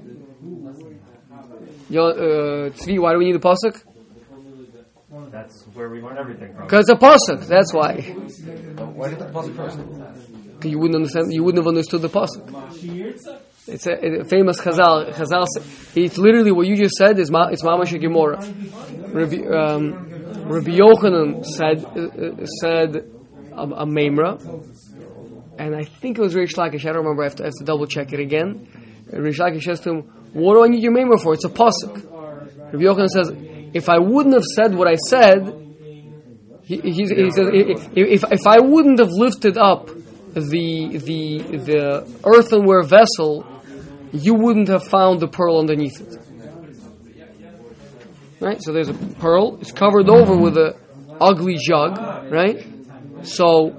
[1.89, 3.83] Yo, uh, Tzvi, why do we need a pasuk?
[5.31, 6.63] That's where we learn everything from.
[6.65, 7.45] Because a pasuk.
[7.47, 8.01] That's why.
[8.01, 9.77] Why did the pasuk first?
[10.63, 11.33] You wouldn't understand.
[11.33, 12.47] You wouldn't have understood the pasuk.
[13.67, 15.13] It's a, a famous Chazal.
[15.13, 15.45] Chazal.
[15.95, 17.19] It's literally what you just said.
[17.19, 18.37] Is ma, it's Mamash Gemara.
[19.13, 19.93] Rabbi, um,
[20.49, 22.95] Rabbi Yochanan said uh, uh, said
[23.53, 24.39] a, a memra,
[25.57, 26.81] and I think it was Rish Lakish.
[26.81, 27.23] I don't remember.
[27.23, 28.67] I have to, I have to double check it again.
[29.11, 30.01] Rish Lakish says to him,
[30.33, 31.33] "What do I need your memra for?
[31.33, 32.09] It's a pasuk."
[32.73, 33.31] Rabbi Yochanan says,
[33.73, 35.57] "If I wouldn't have said what I said."
[36.63, 42.21] He, he, he says, if, if, if I wouldn't have lifted up the, the, the
[42.23, 43.45] earthenware vessel,
[44.13, 46.17] you wouldn't have found the pearl underneath it.
[48.39, 48.61] Right?
[48.61, 50.77] So there's a pearl, it's covered over with a
[51.19, 52.65] ugly jug, right?
[53.23, 53.71] So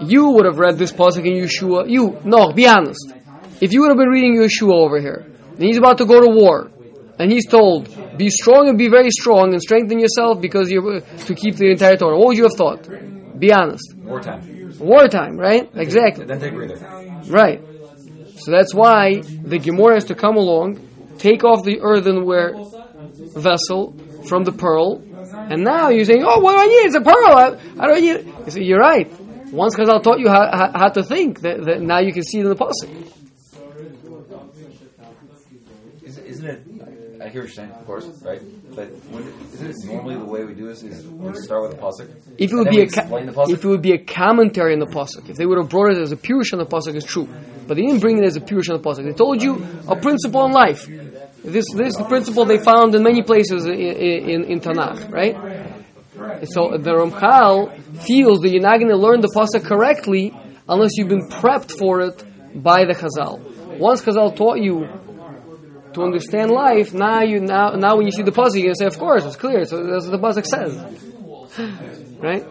[0.00, 1.88] you would have read this pasuk in Yehoshua.
[1.88, 3.12] You, no, be honest.
[3.60, 6.28] If you would have been reading Yehoshua over here, and he's about to go to
[6.28, 6.70] war,
[7.18, 11.34] and he's told, be strong and be very strong and strengthen yourself because you're to
[11.34, 12.18] keep the entire Torah.
[12.18, 12.88] What would you have thought?
[13.38, 13.94] Be honest.
[13.96, 14.74] Wartime.
[14.78, 15.70] Wartime, right?
[15.74, 16.24] Exactly.
[16.24, 16.76] Then take breather.
[17.28, 17.62] Right.
[18.36, 20.80] So that's why the Gemara has to come along,
[21.18, 22.54] take off the earthenware
[23.36, 23.94] vessel
[24.28, 25.02] from the pearl,
[25.32, 26.86] and now you're saying, "Oh, what do I need?
[26.86, 27.32] It's a pearl.
[27.32, 28.26] I, I don't need." It.
[28.26, 29.10] You say, "You're right."
[29.54, 32.38] Once Chazal taught you how, how, how to think, that, that now you can see
[32.38, 32.90] it in the pasuk.
[36.02, 36.62] Is, isn't it?
[37.22, 38.42] I hear what you're saying, of course, right?
[38.74, 39.22] But when,
[39.54, 40.82] isn't it normally the way we do this?
[40.82, 42.10] Is we start with a pasuk.
[42.36, 44.86] If it would be a ca- the if it would be a commentary on the
[44.86, 47.28] pasuk, if they would have brought it as a pirush on the pasuk, it's true.
[47.66, 49.04] But they didn't bring it as a pirush on the pasuk.
[49.04, 50.86] They told you a principle in life.
[50.86, 55.36] This this is the principle they found in many places in in, in Tanakh, right?
[56.46, 60.32] So the Ramchal feels that you're not going to learn the pasuk correctly
[60.68, 63.78] unless you've been prepped for it by the Chazal.
[63.78, 64.88] Once Chazal taught you
[65.92, 68.98] to understand life, now you now now when you see the pasuk, to say, "Of
[68.98, 70.74] course, it's clear." So that's what the pasuk says,
[72.20, 72.44] right?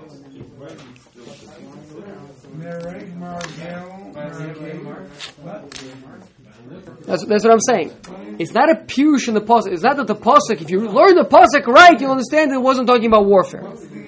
[7.05, 7.91] That's, that's what I'm saying.
[8.39, 9.71] It's not a pirush in the pasuk.
[9.73, 10.61] It's not that the pasuk.
[10.61, 13.63] If you learn the pasuk right, you'll understand it wasn't talking about warfare.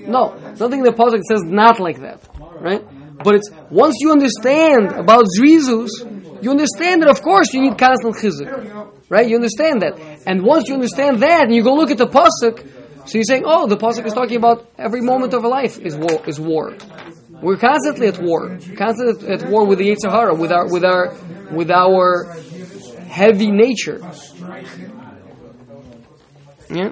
[0.08, 2.28] No, something in the pasuk says not like that,
[2.60, 2.84] right?
[3.24, 5.90] But it's once you understand about zrizus,
[6.44, 8.50] you understand that of course you need constant chizuk,
[9.10, 9.28] right?
[9.28, 12.66] You understand that, and once you understand that, and you go look at the pasuk,
[13.06, 15.96] So you're saying, oh, the pasuk is talking about every moment of our life is
[15.96, 16.24] war.
[16.26, 16.76] Is war.
[17.40, 21.14] We're constantly at war, constantly at war with the Yetzer Hara, with our with our
[21.52, 22.36] with our
[23.16, 24.02] heavy nature.
[26.70, 26.92] Yeah.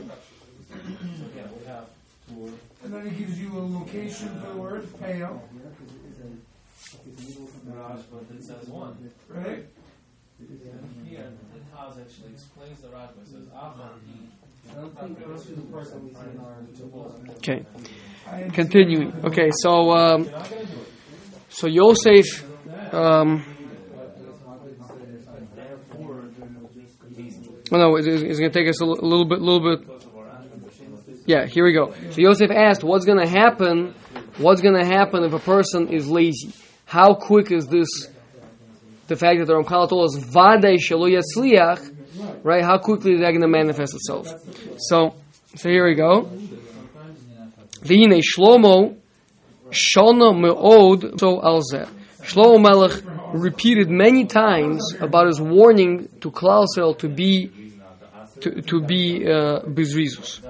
[2.83, 5.43] And then it gives you a location for the word, pale.
[9.29, 9.65] Right?
[11.05, 12.87] Here, the Taz actually explains the
[13.25, 13.99] says, "Aval
[17.37, 17.65] Okay.
[18.53, 19.13] Continuing.
[19.25, 20.29] Okay, so um,
[21.49, 22.25] so Yosef.
[22.93, 23.52] Um,
[27.73, 29.87] oh no, it's, it's going to take us a little bit, little bit.
[31.25, 31.93] Yeah, here we go.
[32.11, 33.95] So Yosef asked, "What's going to happen?
[34.37, 36.53] What's going to happen if a person is lazy?
[36.85, 37.87] How quick is this?
[39.07, 42.63] The fact that the Ramchal told us vadei shelo yatzliach, right?
[42.63, 44.27] How quickly is that going to manifest itself?
[44.77, 45.15] So,
[45.55, 46.29] so here we go.
[47.83, 48.97] V'hine Shlomo
[49.71, 51.89] shona me'od so alzeh.
[52.21, 53.03] Shlomo Melech
[53.33, 57.62] repeated many times about his warning to Klal Yisrael to be
[58.41, 60.41] to, to be uh, bizrizus.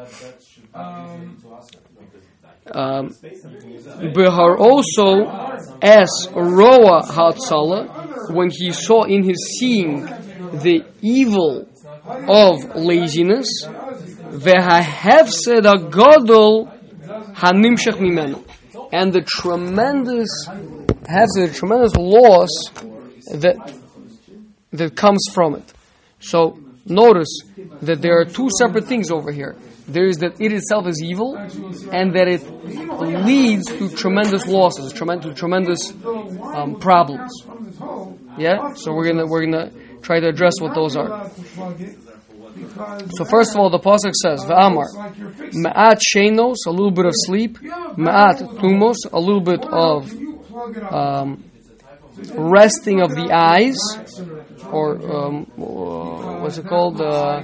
[2.65, 3.09] Um,
[4.13, 5.25] Behar also
[5.81, 11.67] as Roa Hatzala when he saw in his seeing the evil
[12.05, 16.71] of laziness, Vehahefsed agadol
[17.35, 18.43] hanimshach mimenu,
[18.93, 20.29] and the tremendous
[21.07, 22.49] has a tremendous loss
[23.33, 23.57] that
[24.71, 25.73] that comes from it.
[26.19, 27.39] So notice
[27.81, 29.55] that there are two separate things over here.
[29.87, 32.43] There is that it itself is evil, and that it
[33.25, 35.91] leads to tremendous losses, tremendous, tremendous
[36.55, 37.31] um, problems.
[38.37, 38.73] Yeah.
[38.75, 39.71] So we're gonna we're gonna
[40.01, 41.29] try to address what those are.
[43.15, 44.87] So first of all, the pasuk says, "V'amar
[45.53, 50.11] ma'at shenos, a little bit of sleep, ma'at tumos, a little bit of
[50.91, 51.43] um,
[52.35, 53.77] resting of the eyes,
[54.71, 57.43] or um, uh, what's it called, uh,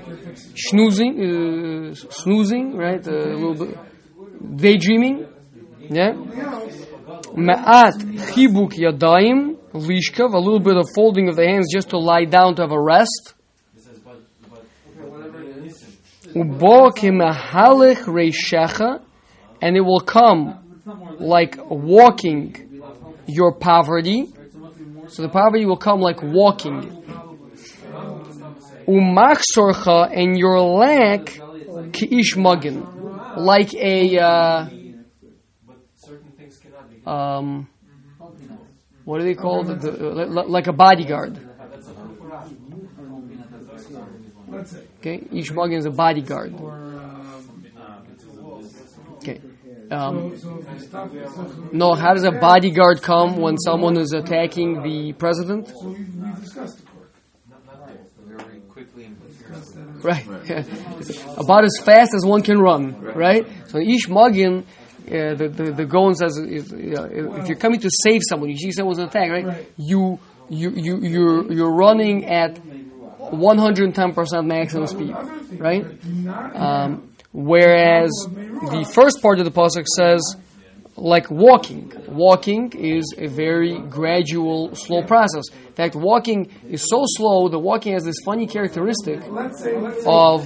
[0.55, 3.05] snoozing, uh, snoozing, right?
[3.05, 3.77] A little bit
[4.55, 5.27] daydreaming,
[5.89, 6.13] yeah.
[7.33, 7.95] Ma'at
[8.31, 12.55] chibuk yadayim lishkav, a little bit of folding of the hands just to lie down
[12.55, 13.33] to have a rest."
[19.61, 20.59] And it will come
[21.19, 22.81] like walking
[23.27, 24.27] your poverty.
[25.09, 26.91] So the poverty will come like walking.
[28.87, 31.41] Umachsorcha, and your lack
[31.91, 32.87] ki'ish mugin,
[33.35, 34.65] like a uh,
[37.05, 37.67] um,
[39.05, 39.63] what do they call?
[39.63, 39.91] The, the,
[40.25, 41.37] like a bodyguard.
[44.99, 46.53] Okay, each mugin is a bodyguard.
[49.17, 49.39] Okay.
[49.91, 50.35] Um,
[51.71, 55.71] no, how does a bodyguard come when someone is attacking the president?
[58.25, 59.17] Very quickly and
[60.03, 60.25] Right.
[61.37, 63.01] About as fast as one can run.
[63.01, 63.45] Right.
[63.67, 64.63] So each mugin,
[65.07, 68.57] uh, the the the Gaon says, if, uh, if you're coming to save someone, you
[68.57, 69.67] see someone's attack, right?
[69.77, 70.19] You
[70.49, 72.59] you you you're you're running at
[73.19, 75.15] 110% maximum speed,
[75.59, 75.85] right?
[76.55, 80.21] Um, whereas the first part of the pasuk says,
[80.95, 81.91] like walking.
[82.09, 85.45] Walking is a very gradual, slow process.
[85.67, 89.21] In fact, walking is so slow that walking has this funny characteristic
[90.05, 90.45] of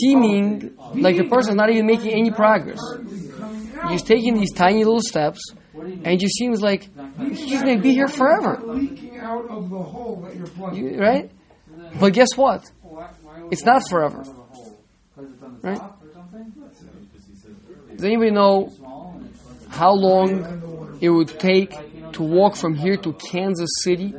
[0.00, 2.78] seeming like the person is not even making any progress.
[3.88, 5.40] He's taking these tiny little steps,
[5.74, 6.88] and it just seems like
[7.18, 10.94] he's going to be here forever, Leaking out of the hole that you're plugging.
[10.94, 11.30] You- right?
[12.00, 12.64] But guess what?
[13.50, 14.24] It's not forever,
[15.62, 15.80] right?
[17.94, 18.72] Does anybody know
[19.68, 21.72] how long it would take
[22.12, 24.14] to walk from here to Kansas City?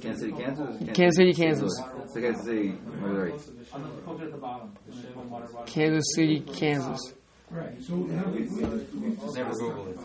[0.00, 0.88] Kansas City, Kansas.
[0.94, 1.82] Kansas City, Kansas.
[2.14, 3.34] Kansas City, Missouri.
[5.66, 7.14] Kansas City, Kansas.
[7.50, 7.82] Right.
[7.82, 9.98] So have we, we, we Never Google it.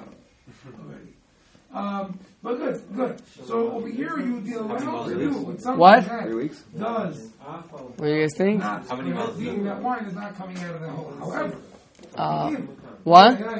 [1.71, 3.21] Um, but good, good.
[3.43, 6.05] So over here you deal what else you with something What?
[6.05, 6.63] that Three weeks?
[6.77, 7.31] does
[7.97, 8.63] What do you guys think?
[8.63, 9.37] not How many months?
[9.37, 11.11] being that wine is not coming out of the hole.
[11.17, 11.55] However,
[12.15, 12.51] Uh,
[13.03, 13.41] what?
[13.41, 13.59] Are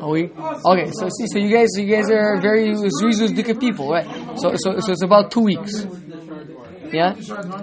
[0.00, 0.30] Are we?
[0.70, 4.06] Okay, so see, so you guys, you guys are very zuzuz people, right?
[4.38, 5.86] So, so, so it's about two weeks.
[6.92, 7.14] Yeah,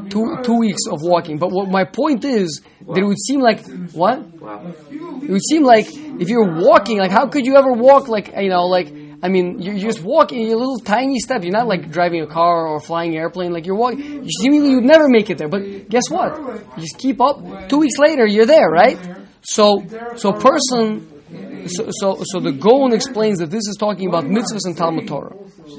[0.10, 1.38] two two weeks of walking.
[1.40, 4.20] But what my point is that it would seem like what?
[4.40, 4.62] Wow.
[5.28, 5.88] It would seem like
[6.20, 9.62] if you're walking, like how could you ever walk like you know, like I mean,
[9.62, 11.44] you're just walking a little tiny step.
[11.44, 13.52] You're not like driving a car or flying an airplane.
[13.54, 14.00] Like you're walking.
[14.00, 15.48] You seemingly would never make it there.
[15.48, 16.36] But guess what?
[16.76, 17.70] You just keep up.
[17.70, 18.98] Two weeks later, you're there, right?
[19.44, 19.84] So,
[20.16, 21.08] so person.
[21.68, 25.36] So, so, the Gaon explains that this is talking about mitzvahs and Talmud Torah.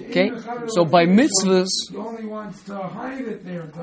[0.09, 0.31] Okay,
[0.69, 1.69] so by mitzvahs,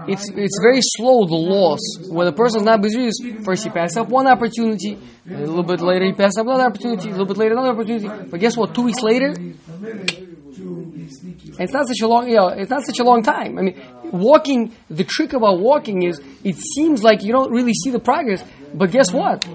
[0.08, 1.80] it's it's very slow the loss
[2.10, 3.43] when a person is not bezrius.
[3.43, 4.97] First he passes up one opportunity,
[5.28, 8.08] a little bit later he passes up another opportunity, a little bit later another opportunity.
[8.30, 8.74] But guess what?
[8.74, 9.34] Two weeks later,
[11.60, 13.58] it's not such a long, you know, it's not such a long time.
[13.58, 13.82] I mean,
[14.12, 14.72] walking.
[14.89, 18.43] The trick about walking is it seems like you don't really see the progress,
[18.74, 19.45] but guess what?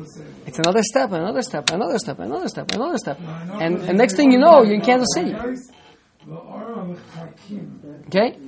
[0.46, 3.18] It's another step, another step, another step, another step, another step,
[3.60, 5.32] and, and next thing you know, you're in Kansas City.
[5.32, 7.80] The aura of Hakim.
[8.08, 8.38] Okay,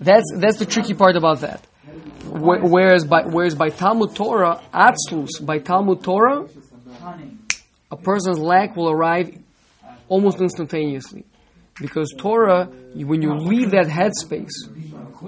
[0.00, 1.64] that's that's the tricky part about that.
[2.24, 6.46] Wh- Whereas by whereas by Talmud Torah, Atzlus by Talmud Torah,
[7.90, 9.36] a person's lack will arrive
[10.08, 11.24] almost instantaneously,
[11.80, 14.54] because Torah, you- when you leave that headspace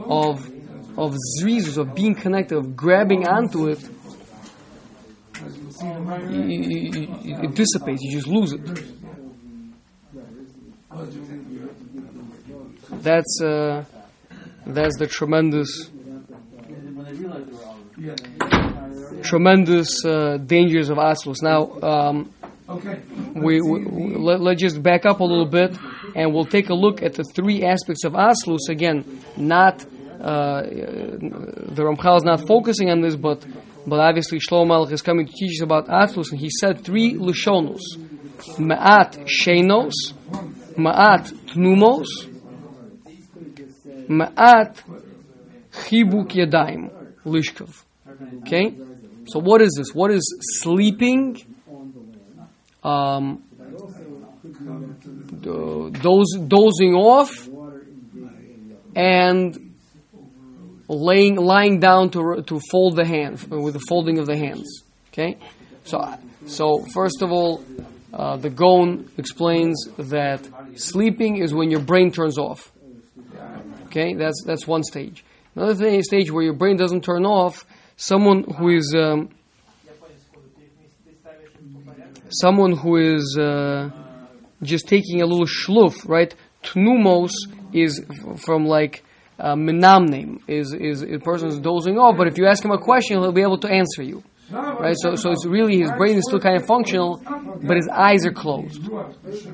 [0.08, 0.48] of
[0.96, 3.80] of zrizus, of being connected, of grabbing onto it,
[5.82, 8.02] you- it dissipates.
[8.02, 8.60] You just lose it.
[13.02, 13.84] That's uh,
[14.66, 15.90] that's the tremendous
[19.22, 21.42] tremendous uh, dangers of Aslus.
[21.42, 22.32] Now, um,
[23.34, 25.76] we, we, we- let, let's just back up a little bit,
[26.14, 28.68] and we'll take a look at the three aspects of Aslus.
[28.68, 29.82] Again, not
[30.20, 33.44] uh, the Ramchal is not focusing on this, but
[33.86, 37.14] but obviously Shlomo Melech is coming to teach us about Aslus, and he said three
[37.14, 37.80] lushonos:
[38.58, 39.92] Ma'at shenos,
[40.76, 42.06] Ma'at tnumos,
[44.08, 44.82] Ma'at
[45.72, 46.90] chibuk yadayim,
[47.24, 47.84] lishkav.
[48.42, 48.74] Okay,
[49.26, 49.94] so what is this?
[49.94, 50.24] What is
[50.60, 51.52] sleeping?
[52.82, 53.42] um,
[55.40, 57.48] dozing off
[58.94, 59.71] and
[60.92, 64.82] laying lying down to to fold the hands with the folding of the hands.
[65.12, 65.36] Okay,
[65.84, 66.14] so
[66.46, 67.64] so first of all,
[68.12, 72.70] uh, the Gaon explains that sleeping is when your brain turns off.
[73.86, 75.24] Okay, that's that's one stage.
[75.54, 77.66] Another thing, stage where your brain doesn't turn off.
[77.96, 79.28] Someone who is um,
[82.30, 83.90] someone who is uh,
[84.62, 86.34] just taking a little shluf, right?
[86.62, 87.32] Tnumos
[87.72, 88.02] is
[88.38, 89.04] from like
[89.38, 92.16] Uh, menamnim, is is a person is dozing off.
[92.16, 94.94] But if you ask him a question, he'll be able to answer you, right?
[94.98, 97.20] So so it's really his brain is still kind of functional,
[97.62, 98.82] but his eyes are closed.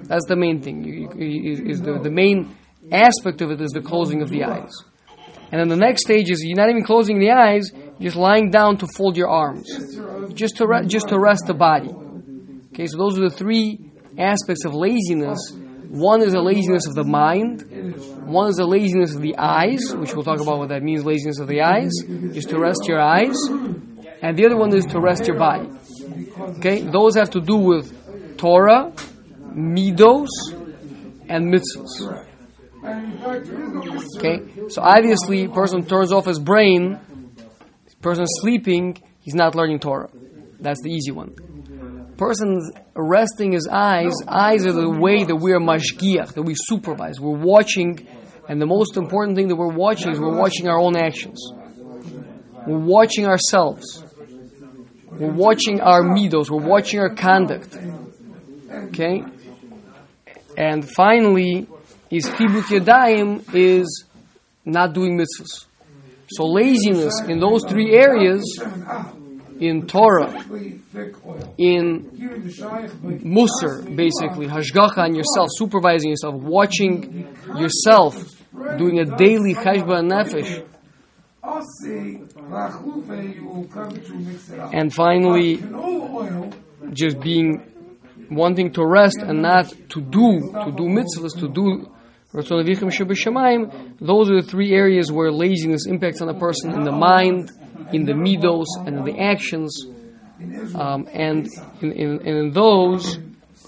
[0.08, 0.84] That's the main thing.
[0.84, 2.54] You, you, is- the the main
[2.92, 4.72] aspect of it is the closing of the eyes.
[5.50, 7.70] And then the next stage is you're not even closing the eyes,
[8.00, 9.66] just lying down to fold your arms,
[10.34, 11.90] just to re- just to rest the body.
[12.74, 13.78] Okay, so those are the three
[14.18, 15.38] aspects of laziness.
[15.88, 17.62] One is a laziness of the mind.
[18.26, 21.38] One is a laziness of the eyes, which we'll talk about what that means, laziness
[21.38, 23.36] of the eyes, is to rest your eyes.
[24.20, 25.70] And the other one is to rest your body.
[26.58, 28.92] Okay, those have to do with Torah,
[29.54, 30.28] midos,
[31.28, 32.26] and mitzvahs.
[34.18, 37.00] Okay, so obviously, person turns off his brain.
[38.02, 40.10] Person sleeping, he's not learning Torah.
[40.60, 41.34] That's the easy one
[42.18, 47.20] person's resting his eyes, eyes are the way that we are mashgiach, that we supervise.
[47.20, 48.06] We're watching,
[48.48, 51.40] and the most important thing that we're watching is we're watching our own actions.
[52.66, 54.04] We're watching ourselves.
[55.10, 56.50] We're watching our midos.
[56.50, 57.76] We're watching our conduct.
[58.88, 59.24] Okay?
[60.56, 61.66] And finally,
[62.10, 64.04] is chibuk yadayim is
[64.64, 65.66] not doing mitzvahs.
[66.30, 68.42] So laziness in those three areas,
[69.60, 70.44] in Torah,
[71.58, 72.10] in
[73.24, 78.16] Musar, basically, hashgacha on yourself, supervising yourself, watching yourself,
[78.76, 80.64] doing a daily cheshbon nefesh,
[84.72, 85.56] and finally,
[86.92, 87.62] just being
[88.30, 91.86] wanting to rest and not to do to do mitzvahs, to do.
[92.30, 92.52] Those
[94.30, 97.50] are the three areas where laziness impacts on a person in the mind,
[97.92, 99.86] in the midos, and in the actions.
[100.74, 101.48] Um, and
[101.80, 103.18] in, in, in those,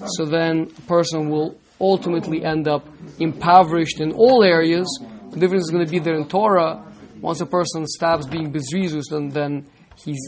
[0.06, 2.86] so then a person will ultimately end up
[3.18, 4.86] impoverished in all areas.
[5.30, 6.84] The difference is going to be there in Torah.
[7.20, 10.20] Once a person stops being bezrizus, then, then he's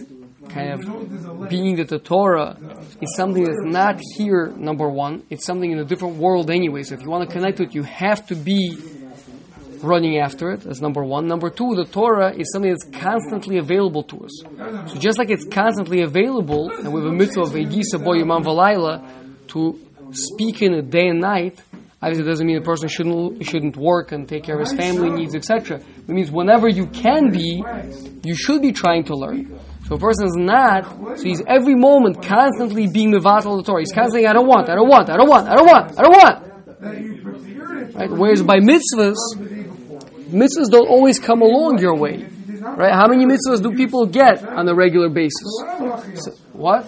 [0.48, 2.58] kind of being that the Torah
[3.00, 5.22] is something that's not here, number one.
[5.30, 6.82] It's something in a different world anyway.
[6.82, 8.76] So if you want to connect to it, you have to be
[9.82, 10.60] running after it.
[10.62, 11.26] That's number one.
[11.26, 14.90] Number two, the Torah is something that's constantly available to us.
[14.90, 19.48] So just like it's constantly available, and we have a mitzvah of Egisa Boyimam Valayla
[19.48, 19.78] to
[20.12, 21.60] speak in it day and night,
[22.02, 25.08] Obviously, it doesn't mean a person shouldn't shouldn't work and take care of his family
[25.08, 25.76] needs, etc.
[25.76, 27.62] It means whenever you can be,
[28.24, 29.56] you should be trying to learn.
[29.86, 33.82] So a person is not, so he's every moment constantly being mevatel the Torah.
[33.82, 36.02] He's constantly, I don't want, I don't want, I don't want, I don't want, I
[36.02, 37.94] don't want.
[37.94, 38.10] Right?
[38.10, 39.14] Whereas by mitzvahs.
[40.32, 42.26] Mitzvahs don't always come along your way.
[42.60, 42.92] Right?
[42.92, 45.62] How many mitzvahs do people get on a regular basis?
[46.52, 46.84] What?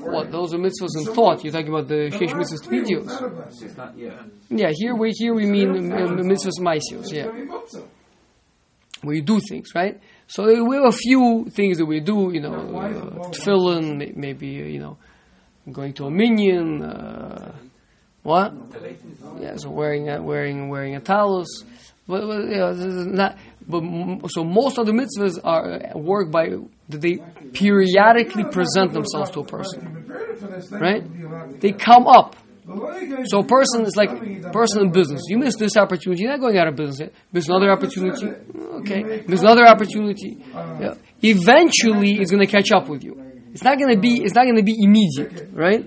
[0.00, 0.30] What?
[0.32, 1.44] Those are mitzvahs in thought.
[1.44, 3.62] You're talking about the sheish mitzvahs.
[3.62, 4.70] It's not, yeah.
[4.74, 7.12] Here we here we mean mitzvahs maisios.
[7.12, 7.30] Yeah,
[9.02, 10.00] where you do things, right?
[10.28, 12.30] So we have a few things that we do.
[12.32, 14.98] You know, uh, tefillin, maybe uh, you know,
[15.70, 16.82] going to a minyan.
[16.82, 17.52] Uh,
[18.26, 18.52] what?
[19.40, 21.62] Yeah, so wearing a, wearing wearing a talus.
[22.08, 23.38] But, but you know, this is not.
[23.68, 23.82] But
[24.30, 26.50] so most of the mitzvahs are uh, work by
[26.88, 27.18] that they
[27.52, 29.80] periodically present themselves to a person,
[30.70, 31.02] right?
[31.60, 32.36] They come up.
[33.26, 35.22] So a person is like a person in business.
[35.28, 36.98] You miss this opportunity, you're not going out of business.
[36.98, 37.12] yet.
[37.32, 38.26] Miss another opportunity.
[38.80, 39.22] Okay.
[39.28, 40.44] Miss another opportunity.
[40.52, 40.94] Yeah.
[41.22, 43.22] Eventually it's gonna catch up with you.
[43.52, 45.84] It's not gonna be it's not gonna be immediate, right?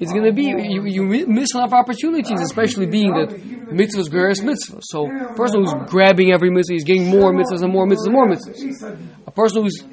[0.00, 4.80] It's gonna be you, you mi- miss enough opportunities, especially being that mitzvahs greatest mitzvah.
[4.82, 8.12] So a person who's grabbing every mitzvah, he's getting more mitzvahs and more mitzvahs and
[8.14, 8.98] more mitzvahs.
[9.26, 9.84] A person who's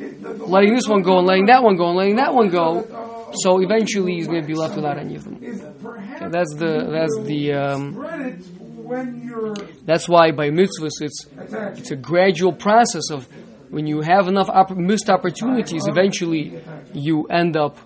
[0.47, 2.87] letting this one go and letting that one go and letting that one go,
[3.41, 5.35] so eventually he's going to be left without any of them.
[5.35, 7.81] Okay, that's the that's the um,
[9.85, 11.25] that's why by mitzvahs it's
[11.77, 13.27] it's a gradual process of
[13.69, 16.61] when you have enough missed opportunities, eventually
[16.93, 17.77] you end up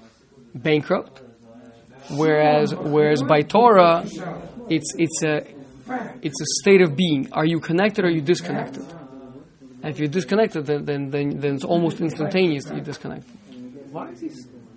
[0.53, 1.23] bankrupt.
[2.09, 4.05] Whereas whereas by Torah,
[4.69, 5.45] it's it's a
[6.21, 7.31] it's a state of being.
[7.31, 8.85] Are you connected or are you disconnected?
[9.83, 13.31] And if you're disconnected, then then then, then it's almost instantaneous that you're disconnected.
[13.91, 14.29] Why is he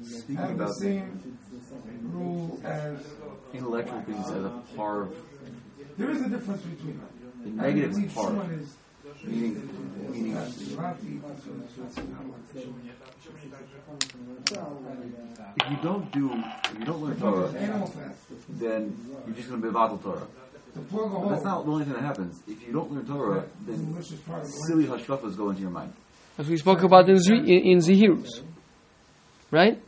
[0.02, 1.38] speak have the same
[2.02, 2.98] rule as
[3.52, 5.16] intellectual things as a part of
[5.96, 7.08] there is a difference between them.
[7.44, 8.34] the negative believe part?
[15.56, 17.48] If you don't do, if you don't learn Torah,
[18.48, 18.96] then
[19.26, 20.26] you're just going to be about Torah.
[20.76, 22.42] A But that's not the only thing that happens.
[22.48, 24.02] If you don't learn Torah, then
[24.66, 25.92] silly hashkafas go into your mind.
[26.36, 28.42] As we spoke about in, Zri- in, Zehirus.
[29.52, 29.80] Right?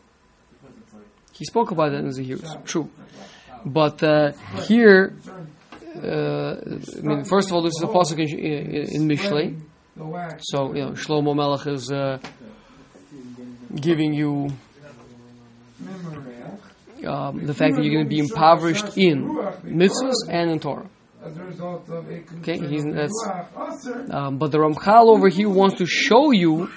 [1.33, 2.65] He spoke about that in Zehirus.
[2.65, 2.89] True.
[3.65, 4.31] But uh,
[4.69, 5.17] here,
[6.05, 6.61] uh,
[6.99, 9.61] I mean, first of all, this is a pasuk in, in.
[10.41, 12.19] So, you know, Shlomo Melech is uh,
[13.75, 14.49] giving you
[17.07, 19.25] um, the fact that you're going to be impoverished in
[19.65, 20.89] mitzvahs and in Torah.
[22.39, 23.29] Okay, he's, that's,
[24.11, 26.71] um, but the Ramchal over here wants to show you,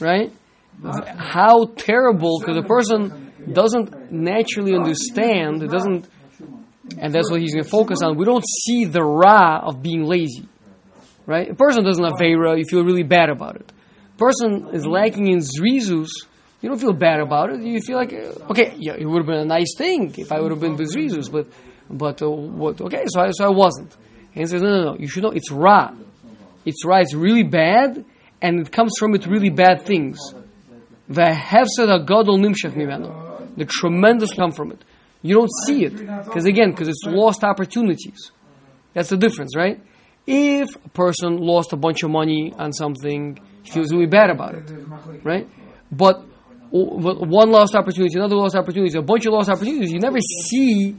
[0.00, 0.32] right,
[0.82, 6.08] how terrible, because a person doesn't naturally understand, doesn't,
[6.96, 8.16] and that's what he's going to focus on.
[8.16, 10.48] We don't see the ra of being lazy,
[11.26, 11.50] right?
[11.50, 13.72] A person doesn't have Vera, you feel really bad about it.
[14.14, 16.08] A person is lacking in zrizus,
[16.60, 17.60] you don't feel bad about it.
[17.60, 20.40] You feel like, uh, okay, yeah, it would have been a nice thing if I
[20.40, 21.46] would have been with zrizus, but,
[21.88, 22.80] but uh, what?
[22.80, 23.94] Okay, so I, so I wasn't.
[24.34, 25.94] And he says, no, no, no, you should know it's ra.
[26.64, 26.98] It's ra.
[26.98, 28.04] It's really bad,
[28.42, 30.18] and it comes from it really bad things.
[31.08, 33.56] V'hefsed hagadol nimshach mimenu.
[33.56, 34.84] The tremendous come from it.
[35.22, 38.30] You don't see it because again, because it's lost opportunities.
[38.94, 39.80] That's the difference, right?
[40.26, 44.54] If a person lost a bunch of money on something, he feels really bad about
[44.54, 44.70] it,
[45.24, 45.48] right?
[45.90, 46.22] But
[46.70, 49.90] one lost opportunity, another lost opportunity, a bunch of lost opportunities.
[49.90, 50.94] You never see,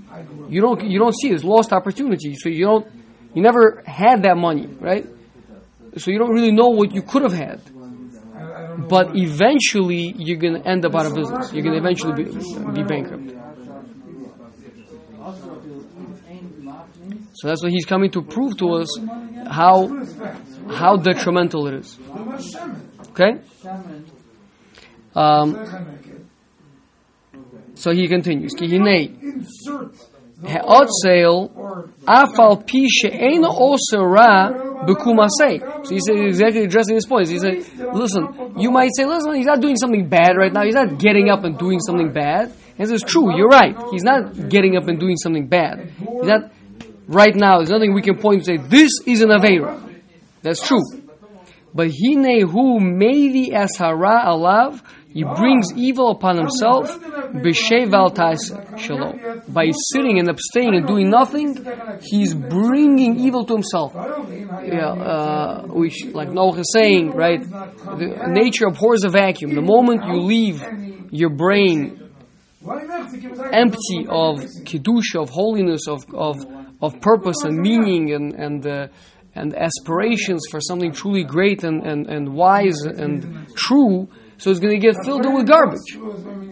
[0.50, 1.30] you don't you don't see.
[1.30, 2.88] It's lost opportunity, so you don't,
[3.34, 5.06] you never had that money, right?
[5.98, 7.62] So you don't really know what you could have had.
[8.88, 11.54] But eventually, you're going to end up out of business.
[11.54, 12.32] You're going to eventually be,
[12.74, 13.39] be bankrupt.
[17.40, 19.00] So that's what he's coming to prove to us
[19.48, 19.88] how
[20.70, 21.98] how detrimental it is.
[23.12, 23.40] Okay.
[25.16, 25.48] Um,
[27.76, 28.54] so he continues.
[28.54, 29.96] Ki hinei Insert
[30.46, 31.50] ha'otzel
[32.06, 34.52] afal pi she'ena oser ra
[34.86, 35.86] b'kumasei.
[35.86, 37.30] So he said exactly addressing this point.
[37.30, 40.64] He said, "Listen, you might say, listen, he's not doing something bad right now.
[40.64, 43.76] He's not getting up and doing something bad." And says, "True, you're right.
[43.92, 45.92] He's not getting up and doing something bad.
[46.00, 46.52] He's not
[47.10, 47.58] right now.
[47.58, 49.84] There's nothing we can point to say this is an avera.
[50.42, 50.84] That's true.
[51.74, 54.82] But hine hu maybe as hara alav."
[55.12, 58.14] He brings evil upon himself b'shei val
[58.78, 59.42] shalom.
[59.48, 61.58] By sitting and abstaining and doing nothing,
[62.04, 63.94] he's bringing evil to himself.
[63.96, 67.42] Yeah, uh, which, like Noah is saying, right?
[67.42, 69.56] The nature abhors a vacuum.
[69.56, 70.64] The moment you leave
[71.10, 72.00] your brain
[73.52, 76.36] empty of kedusha, of holiness, of of
[76.82, 78.88] of purpose and meaning and and uh,
[79.36, 84.08] and aspirations for something truly great and, and, and wise and true.
[84.38, 85.98] So it's going to get filled in with garbage,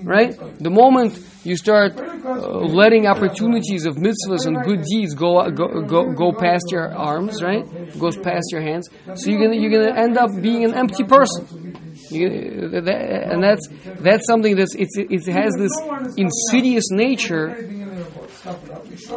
[0.04, 0.38] right?
[0.60, 6.12] The moment you start uh, letting opportunities of mitzvahs and good deeds go go go,
[6.12, 7.66] go past your arms, right?
[7.98, 8.90] Goes past your hands.
[9.16, 11.74] So you're gonna you're gonna end up being an empty person.
[12.12, 13.68] You, that, and that's
[14.02, 15.72] that's something that's it's, it has this
[16.18, 17.56] insidious nature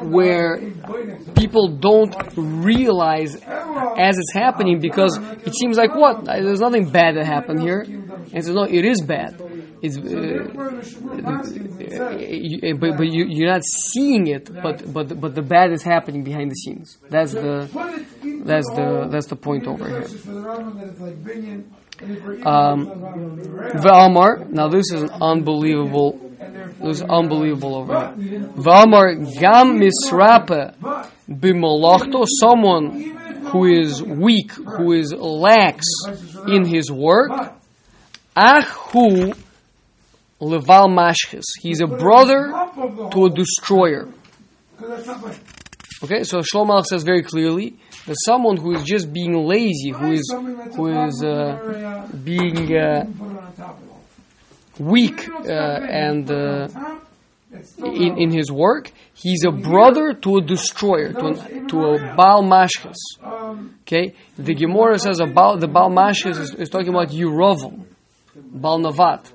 [0.03, 0.59] where
[1.37, 6.25] people don't realize as it's happening because it seems like what?
[6.25, 7.81] There's nothing bad that happened here.
[8.33, 9.41] And so no it is bad.
[9.83, 10.03] It's, uh,
[11.97, 16.23] uh, but, but you, you're not seeing it but but but the bad is happening
[16.23, 16.99] behind the scenes.
[17.09, 17.69] That's the
[18.45, 20.07] that's the that's the point over here
[22.47, 22.87] um,
[23.75, 26.19] Valmar, now this is an unbelievable,
[26.83, 28.41] this is unbelievable over here.
[28.41, 30.75] Valmar gam misrape
[31.29, 33.17] bimolachto, someone
[33.51, 35.85] who is weak, who is lax
[36.49, 37.31] in his work,
[38.37, 39.33] ahu
[40.41, 41.45] leval mashchis.
[41.61, 42.51] He's a brother
[43.11, 44.09] to a destroyer.
[46.03, 47.77] Okay, so Shlomo says very clearly
[48.25, 50.35] someone who is just being lazy, who is
[50.77, 53.07] who is uh, being uh,
[54.79, 56.69] weak uh, and uh,
[57.79, 62.43] in, in his work, he's a brother to a destroyer, to, an, to a Baal
[62.43, 62.97] Mashkas.
[63.83, 67.85] Okay, the Gemara says about the Baal Mashkas is, is talking about Yerovam,
[68.35, 69.31] Baal Navat,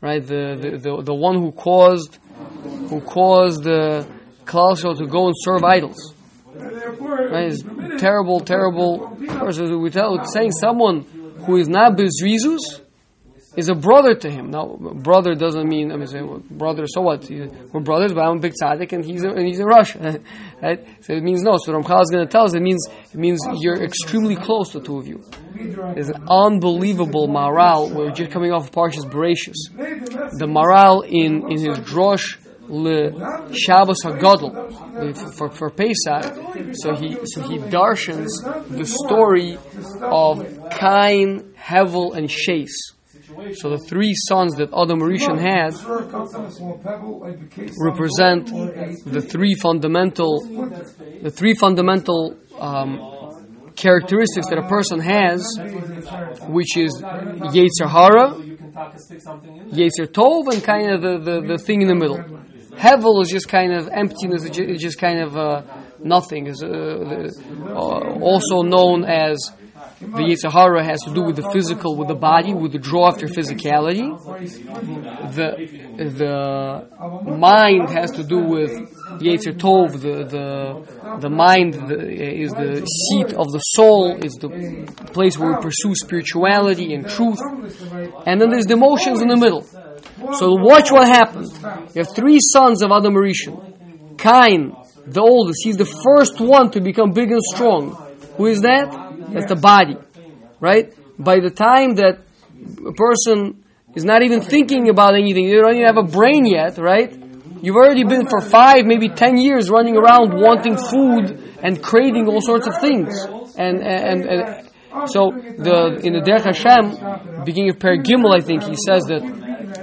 [0.00, 0.26] right?
[0.26, 2.18] The, the the the one who caused
[2.88, 4.06] who caused the
[4.44, 6.14] Klal to go and serve idols.
[6.58, 7.52] Right?
[7.52, 7.62] It's
[8.00, 9.80] terrible, terrible person.
[9.80, 11.02] We tell, saying someone
[11.46, 12.80] who is not Bezrizus
[13.58, 14.50] is a brother to him.
[14.50, 17.28] Now, brother doesn't mean, I mean, say, well, brother, so what?
[17.28, 20.22] We're brothers, but I'm a big tzaddik and he's, a, and he's in rasha.
[20.62, 20.86] right?
[21.04, 21.56] So it means no.
[21.56, 24.78] So Ramchal is going to tell us it means, it means you're extremely close, to
[24.78, 25.24] the two of you.
[25.54, 27.92] It's an unbelievable Maharal.
[27.92, 29.56] We're just coming off of Parshas Bereshis.
[30.38, 32.36] The Maharal in, in his drosh,
[32.68, 33.10] le
[33.52, 36.24] Shabbos Hagadol for, for Pesach.
[36.74, 38.28] So he so he darshans
[38.68, 39.58] the story
[40.02, 40.38] of
[40.70, 42.70] Cain, Hevel, and Shas.
[43.54, 45.74] So the three sons that Adam Rishon had
[47.78, 48.46] represent
[49.04, 50.40] the three fundamental
[51.22, 55.40] the three fundamental um, characteristics that a person has,
[56.48, 58.32] which is Yetzer Hara,
[59.70, 62.18] Yetzer Tov, and kind of the, the, the thing in the middle.
[62.78, 65.62] Hevel is just kind of emptiness, it's just kind of uh,
[65.98, 66.46] nothing.
[66.46, 67.28] Is uh,
[67.66, 69.36] uh, also known as
[70.00, 73.08] the Yetzer Hara has to do with the physical, with the body, with the draw
[73.08, 74.06] after physicality.
[75.34, 75.48] The
[75.96, 78.70] the mind has to do with
[79.26, 80.00] Yetzer Tov.
[80.00, 84.16] The the the mind is the seat of the soul.
[84.24, 84.50] Is the
[85.12, 87.40] place where we pursue spirituality and truth.
[88.24, 89.66] And then there's the emotions in the middle.
[90.34, 91.52] So watch what happens.
[91.94, 94.18] You have three sons of Adam Rishon.
[94.18, 94.74] Cain,
[95.06, 97.94] the oldest, he's the first one to become big and strong.
[98.36, 98.90] Who is that?
[99.30, 99.96] That's the body,
[100.60, 100.92] right?
[101.18, 102.20] By the time that
[102.86, 103.64] a person
[103.94, 107.16] is not even thinking about anything, you don't even have a brain yet, right?
[107.62, 112.40] You've already been for five, maybe ten years running around wanting food and craving all
[112.40, 113.24] sorts of things.
[113.56, 114.70] And, and, and,
[115.06, 119.22] so the in the Derech Hashem, beginning of Per Gimel, I think he says that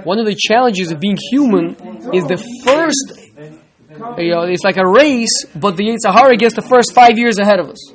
[0.06, 1.74] one of the challenges of being human
[2.14, 3.06] is the first.
[4.18, 7.38] You know, it's like a race, but the Yetzer Hara gets the first five years
[7.38, 7.92] ahead of us.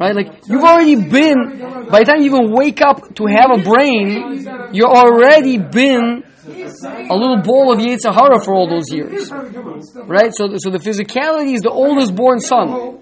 [0.00, 0.14] Right?
[0.14, 4.46] Like, you've already been, by the time you even wake up to have a brain,
[4.72, 9.30] you're already been a little ball of Yetzer Hara for all those years.
[9.30, 10.32] Right?
[10.34, 12.98] So, so the physicality is the oldest born son.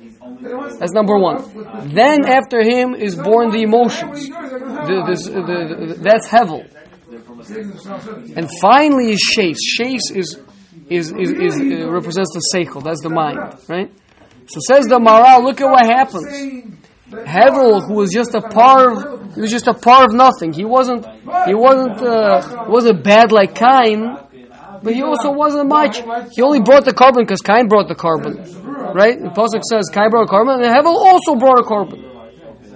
[0.78, 1.43] That's number one.
[1.95, 4.28] Then after him is born the emotions.
[4.28, 6.68] The, this, the, the, that's Hevel.
[8.37, 9.57] And finally is Shas.
[9.78, 10.39] Shas is,
[10.89, 12.82] is, is, is uh, represents the Seichel.
[12.82, 13.39] That's the mind.
[13.68, 13.93] Right?
[14.49, 16.72] So says the Maharal, look at what happens.
[17.11, 20.53] Hevel, who was just a parv, he was just a par of nothing.
[20.53, 21.07] He wasn't,
[21.47, 24.16] he wasn't, uh, wasn't bad like Cain,
[24.82, 25.99] but he also wasn't much.
[26.32, 28.39] He only brought the korban because Cain brought the korban,
[28.95, 29.18] right?
[29.18, 32.05] The pasuk says Cain brought a korban, and Hevel also brought a korban.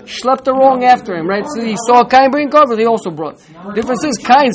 [0.04, 1.44] Schlepped along after him, right?
[1.54, 3.38] So he saw Cain bring korban, he also brought.
[3.38, 4.50] The difference is Cain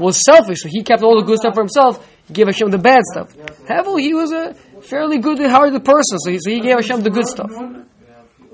[0.00, 2.06] was selfish, so he kept all the good stuff for himself.
[2.26, 3.34] He gave Hashem the bad stuff.
[3.68, 7.02] Hevel, he was a fairly good and hearted person, so he, so he gave Hashem
[7.02, 7.50] the good stuff.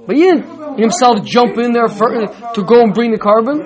[0.07, 3.61] But he didn't himself jump in there for, to go and bring the korban.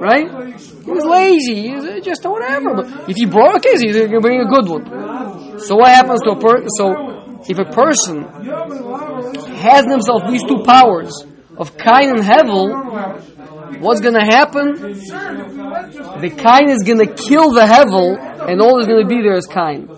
[0.00, 0.28] right?
[0.60, 1.62] He was lazy.
[1.62, 2.74] He was uh, just whatever.
[2.74, 5.58] But if he brought a case, he's going to bring a good one.
[5.60, 6.68] So what happens to a person?
[6.76, 8.24] So if a person
[9.56, 11.12] has in himself these two powers
[11.56, 14.74] of Kain and Hevel, what's going to happen?
[16.20, 19.36] The Kain is going to kill the Hevel, and all that's going to be there
[19.36, 19.88] is Kain.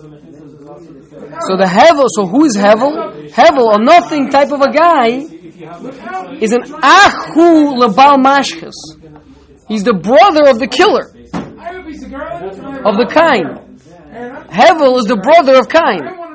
[1.48, 3.30] So the Hevel, so who is Hevel?
[3.30, 5.24] Hevel, a nothing type of a guy,
[6.40, 8.74] is an Ahu Lebal Mashkas.
[9.68, 11.08] He's the brother of the killer,
[12.84, 13.66] of the Kain.
[14.48, 16.26] Hevel is the brother of I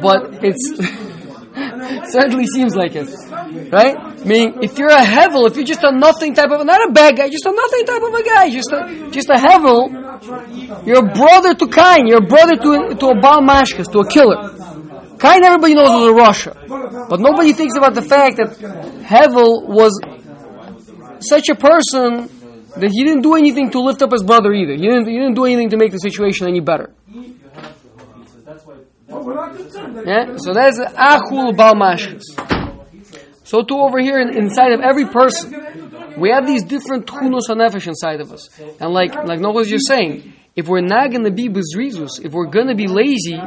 [0.00, 0.64] but it's
[2.12, 3.08] certainly seems like it,
[3.72, 3.96] right?
[3.96, 6.92] I mean, if you're a hevel, if you're just a nothing type of not a
[6.92, 10.98] bad guy, just a nothing type of a guy, just a just a hevel, you're
[11.04, 14.50] a brother to Kain, you're a brother to to a Baal Mashkas, to a killer.
[15.18, 18.56] Kain, everybody knows was a rasha, but nobody thinks about the fact that
[19.04, 20.00] Hevel was
[21.20, 22.30] such a person
[22.76, 24.74] that he didn't do anything to lift up his brother either.
[24.74, 26.92] He didn't, he didn't do anything to make the situation any better.
[30.06, 30.36] Yeah?
[30.36, 32.22] So that's Achul Bal Mashkas.
[33.44, 37.86] So too over here in, inside of every person, we have these different Tchunos HaNefesh
[37.88, 38.48] inside of us.
[38.80, 42.32] And like, like Noah was just saying, if we're not going to be Bezrizus, if
[42.32, 43.40] we're going to be lazy,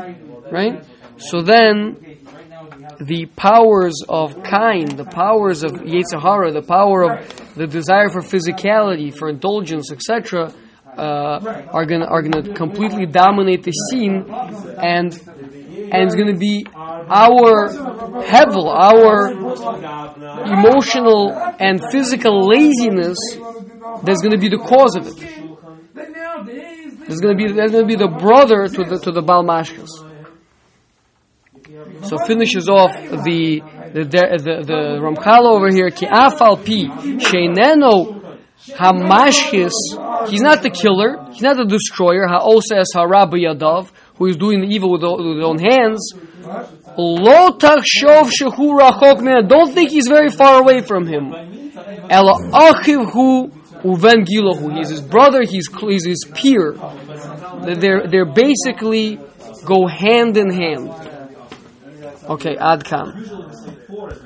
[0.52, 0.84] right?
[1.18, 2.13] So then
[3.00, 9.16] the powers of Kain, the powers of Yetzirah, the power of the desire for physicality,
[9.16, 10.54] for indulgence, etc.,
[10.98, 14.26] uh, are gonna are gonna completely dominate the scene,
[14.78, 15.14] and
[15.92, 17.70] and it's gonna be our
[18.24, 19.32] hevel, our
[20.46, 23.18] emotional and physical laziness
[24.04, 25.18] that's gonna be the cause of it.
[27.08, 30.13] There's gonna be there's gonna be the brother to the to the Baal Mashkas.
[32.04, 33.62] So finishes off the
[33.94, 35.90] the the, the, the Ramchal over here.
[35.90, 36.90] Ki afal pi
[37.20, 38.38] sheineno
[38.72, 39.72] hamashkis.
[40.30, 41.26] He's not the killer.
[41.32, 42.28] He's not the destroyer.
[42.28, 46.14] Ha'oses harabu yadav, who is doing the evil with, the, with his own hands.
[46.98, 49.48] Lo tachshov shehu rachok min.
[49.48, 51.34] Don't think he's very far away from him.
[52.10, 53.48] Ela achiv hu
[53.84, 54.76] uven gilohu.
[54.78, 55.44] He's his brother.
[55.44, 56.76] He's he's his peer.
[57.64, 59.20] They're they're basically
[59.66, 60.92] go hand in hand.
[62.28, 63.14] Okay, Adkan.